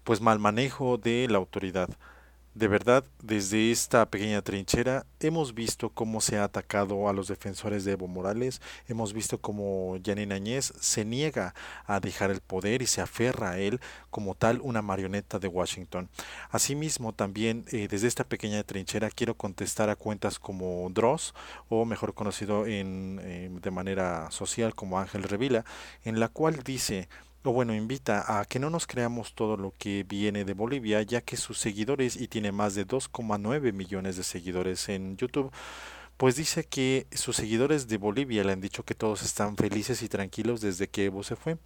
pues 0.04 0.20
mal 0.20 0.38
manejo 0.38 0.98
de 0.98 1.28
la 1.30 1.38
autoridad. 1.38 1.88
De 2.58 2.68
verdad, 2.68 3.04
desde 3.22 3.70
esta 3.70 4.08
pequeña 4.08 4.42
trinchera 4.42 5.06
hemos 5.20 5.54
visto 5.54 5.92
cómo 5.92 6.22
se 6.22 6.40
ha 6.40 6.44
atacado 6.44 7.08
a 7.08 7.14
los 7.14 7.28
defensores 7.28 7.86
de 7.86 7.92
Evo 7.92 8.08
Morales, 8.08 8.64
hemos 8.88 9.14
visto 9.14 9.38
cómo 9.38 9.96
Janine 10.04 10.34
Añez 10.34 10.74
se 10.80 11.06
niega 11.06 11.54
a 11.86 12.00
dejar 12.00 12.32
el 12.32 12.42
poder 12.42 12.82
y 12.82 12.88
se 12.88 13.00
aferra 13.00 13.52
a 13.52 13.60
él 13.60 13.80
como 14.10 14.34
tal 14.34 14.60
una 14.64 14.82
marioneta 14.82 15.38
de 15.38 15.48
Washington. 15.48 16.10
Asimismo, 16.50 17.14
también 17.14 17.64
eh, 17.72 17.88
desde 17.88 18.08
esta 18.08 18.24
pequeña 18.24 18.64
trinchera 18.64 19.12
quiero 19.12 19.36
contestar 19.36 19.92
a 19.92 19.96
cuentas 19.96 20.40
como 20.40 20.90
Dross, 20.90 21.36
o 21.70 21.86
mejor 21.86 22.16
conocido 22.16 22.66
en, 22.66 23.20
eh, 23.22 23.52
de 23.52 23.70
manera 23.70 24.32
social 24.32 24.74
como 24.74 24.98
Ángel 24.98 25.22
Revila, 25.22 25.64
en 26.06 26.20
la 26.20 26.28
cual 26.28 26.64
dice 26.64 27.08
o 27.48 27.54
bueno, 27.54 27.74
invita 27.74 28.40
a 28.40 28.44
que 28.44 28.60
no 28.60 28.70
nos 28.70 28.88
creamos 28.88 29.34
todo 29.34 29.56
lo 29.56 29.74
que 29.78 30.04
viene 30.04 30.44
de 30.44 30.54
Bolivia, 30.54 31.02
ya 31.02 31.22
que 31.22 31.38
sus 31.38 31.58
seguidores, 31.58 32.18
y 32.20 32.28
tiene 32.28 32.52
más 32.52 32.76
de 32.76 32.86
2,9 32.86 33.72
millones 33.72 34.18
de 34.18 34.24
seguidores 34.24 34.90
en 34.90 35.16
YouTube, 35.16 35.52
pues 36.18 36.36
dice 36.36 36.66
que 36.66 37.06
sus 37.12 37.36
seguidores 37.36 37.88
de 37.88 37.98
Bolivia 37.98 38.44
le 38.44 38.52
han 38.52 38.62
dicho 38.62 38.84
que 38.84 38.96
todos 38.96 39.22
están 39.22 39.56
felices 39.56 40.02
y 40.02 40.10
tranquilos 40.10 40.62
desde 40.62 40.90
que 40.90 41.06
Evo 41.06 41.22
se 41.22 41.36
fue. 41.36 41.58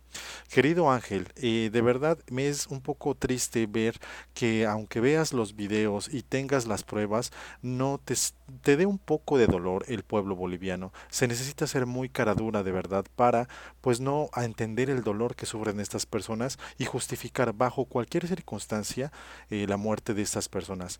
Querido 0.49 0.91
Ángel, 0.91 1.29
eh, 1.37 1.69
de 1.71 1.81
verdad 1.81 2.19
me 2.29 2.49
es 2.49 2.67
un 2.67 2.81
poco 2.81 3.15
triste 3.15 3.65
ver 3.65 3.97
que 4.33 4.65
aunque 4.65 4.99
veas 4.99 5.31
los 5.31 5.55
videos 5.55 6.13
y 6.13 6.21
tengas 6.21 6.67
las 6.67 6.83
pruebas, 6.83 7.31
no 7.61 7.99
te, 8.03 8.15
te 8.61 8.75
dé 8.75 8.85
un 8.85 8.97
poco 8.97 9.37
de 9.37 9.47
dolor 9.47 9.85
el 9.87 10.03
pueblo 10.03 10.35
boliviano. 10.35 10.91
Se 11.09 11.29
necesita 11.29 11.65
ser 11.65 11.85
muy 11.85 12.09
caradura 12.09 12.61
de 12.63 12.73
verdad 12.73 13.05
para, 13.15 13.47
pues 13.79 14.01
no 14.01 14.29
a 14.33 14.43
entender 14.43 14.89
el 14.89 15.03
dolor 15.03 15.35
que 15.35 15.45
sufren 15.45 15.79
estas 15.79 16.05
personas 16.05 16.59
y 16.77 16.85
justificar 16.85 17.53
bajo 17.53 17.85
cualquier 17.85 18.27
circunstancia 18.27 19.13
eh, 19.49 19.65
la 19.67 19.77
muerte 19.77 20.13
de 20.13 20.23
estas 20.23 20.49
personas. 20.49 20.99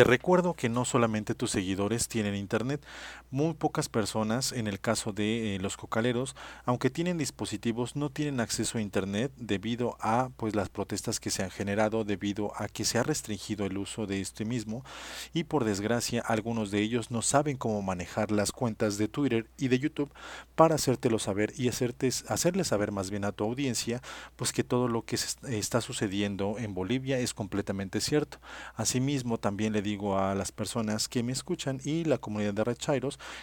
Te 0.00 0.04
recuerdo 0.04 0.54
que 0.54 0.70
no 0.70 0.86
solamente 0.86 1.34
tus 1.34 1.50
seguidores 1.50 2.08
tienen 2.08 2.34
internet, 2.34 2.82
muy 3.30 3.52
pocas 3.52 3.90
personas, 3.90 4.50
en 4.50 4.66
el 4.66 4.80
caso 4.80 5.12
de 5.12 5.56
eh, 5.56 5.58
los 5.58 5.76
cocaleros, 5.76 6.34
aunque 6.64 6.88
tienen 6.88 7.18
dispositivos, 7.18 7.96
no 7.96 8.08
tienen 8.08 8.40
acceso 8.40 8.78
a 8.78 8.80
internet 8.80 9.30
debido 9.36 9.98
a 10.00 10.30
pues 10.38 10.56
las 10.56 10.70
protestas 10.70 11.20
que 11.20 11.28
se 11.28 11.42
han 11.42 11.50
generado, 11.50 12.04
debido 12.04 12.52
a 12.56 12.68
que 12.68 12.86
se 12.86 12.96
ha 12.96 13.02
restringido 13.02 13.66
el 13.66 13.76
uso 13.76 14.06
de 14.06 14.22
este 14.22 14.46
mismo 14.46 14.86
y 15.34 15.44
por 15.44 15.64
desgracia 15.64 16.22
algunos 16.22 16.70
de 16.70 16.80
ellos 16.80 17.10
no 17.10 17.20
saben 17.20 17.58
cómo 17.58 17.82
manejar 17.82 18.32
las 18.32 18.52
cuentas 18.52 18.96
de 18.96 19.06
Twitter 19.06 19.50
y 19.58 19.68
de 19.68 19.80
YouTube 19.80 20.10
para 20.54 20.76
hacértelo 20.76 21.18
saber 21.18 21.52
y 21.58 21.68
hacerte, 21.68 22.08
hacerle 22.28 22.64
saber 22.64 22.90
más 22.90 23.10
bien 23.10 23.26
a 23.26 23.32
tu 23.32 23.44
audiencia 23.44 24.00
pues 24.36 24.54
que 24.54 24.64
todo 24.64 24.88
lo 24.88 25.04
que 25.04 25.16
está 25.16 25.82
sucediendo 25.82 26.56
en 26.58 26.72
Bolivia 26.72 27.18
es 27.18 27.34
completamente 27.34 28.00
cierto. 28.00 28.38
Asimismo 28.76 29.36
también 29.36 29.74
le 29.74 29.89
digo 29.90 30.18
a 30.18 30.34
las 30.34 30.52
personas 30.52 31.08
que 31.08 31.22
me 31.22 31.32
escuchan 31.32 31.80
y 31.84 32.04
la 32.04 32.18
comunidad 32.18 32.54
de 32.54 32.64
Red 32.64 32.78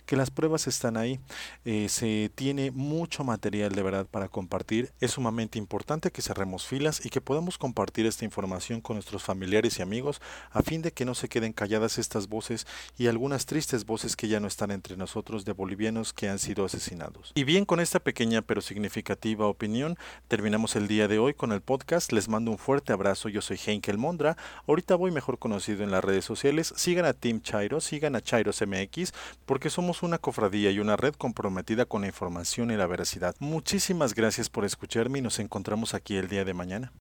que 0.06 0.16
las 0.16 0.32
pruebas 0.32 0.68
están 0.68 0.96
ahí. 0.96 1.20
Eh, 1.66 1.90
se 1.90 2.32
tiene 2.36 2.72
mucho 2.72 3.24
material 3.24 3.74
de 3.74 3.84
verdad 3.84 4.06
para 4.06 4.30
compartir. 4.30 4.92
Es 5.02 5.12
sumamente 5.12 5.60
importante 5.60 6.12
que 6.12 6.22
cerremos 6.22 6.66
filas 6.66 7.06
y 7.06 7.10
que 7.10 7.22
podamos 7.22 7.58
compartir 7.58 8.06
esta 8.06 8.24
información 8.24 8.80
con 8.80 8.96
nuestros 8.96 9.24
familiares 9.24 9.80
y 9.80 9.82
amigos 9.82 10.22
a 10.52 10.62
fin 10.62 10.82
de 10.82 10.92
que 10.92 11.06
no 11.06 11.16
se 11.16 11.28
queden 11.28 11.54
calladas 11.54 11.98
estas 11.98 12.28
voces 12.30 12.66
y 12.98 13.08
algunas 13.08 13.46
tristes 13.46 13.86
voces 13.86 14.16
que 14.16 14.30
ya 14.30 14.40
no 14.40 14.48
están 14.48 14.72
entre 14.72 14.96
nosotros 14.96 15.44
de 15.44 15.52
bolivianos 15.52 16.14
que 16.14 16.30
han 16.30 16.40
sido 16.40 16.64
asesinados. 16.66 17.34
Y 17.36 17.44
bien, 17.44 17.66
con 17.66 17.80
esta 17.80 18.00
pequeña 18.00 18.42
pero 18.42 18.62
significativa 18.62 19.48
opinión, 19.48 19.98
terminamos 20.28 20.76
el 20.76 20.88
día 20.88 21.08
de 21.08 21.20
hoy 21.20 21.34
con 21.34 21.52
el 21.52 21.62
podcast. 21.62 22.14
Les 22.14 22.30
mando 22.30 22.52
un 22.52 22.58
fuerte 22.58 22.94
abrazo. 22.94 23.28
Yo 23.28 23.42
soy 23.42 23.58
Heinkel 23.58 23.98
Mondra. 23.98 24.38
Ahorita 24.66 24.96
voy 24.96 25.12
mejor 25.12 25.40
conocido 25.40 25.84
en 25.84 25.92
las 25.92 26.04
redes 26.04 26.24
sociales, 26.28 26.74
sigan 26.76 27.06
a 27.06 27.14
Team 27.14 27.42
Chairo, 27.42 27.82
sigan 27.82 28.16
a 28.16 28.22
Chairos 28.22 28.62
MX, 28.62 29.14
porque 29.46 29.72
somos 29.72 30.04
una 30.04 30.20
cofradía 30.20 30.70
y 30.70 30.80
una 30.80 30.96
red 30.96 31.16
comprometida 31.16 31.86
con 31.86 32.02
la 32.02 32.08
información 32.08 32.70
y 32.70 32.76
la 32.76 32.86
veracidad. 32.86 33.36
Muchísimas 33.40 34.14
gracias 34.14 34.50
por 34.50 34.66
escucharme 34.66 35.20
y 35.20 35.24
nos 35.24 35.40
encontramos 35.40 35.94
aquí 35.96 36.18
el 36.18 36.28
día 36.28 36.46
de 36.46 36.54
mañana. 36.54 36.94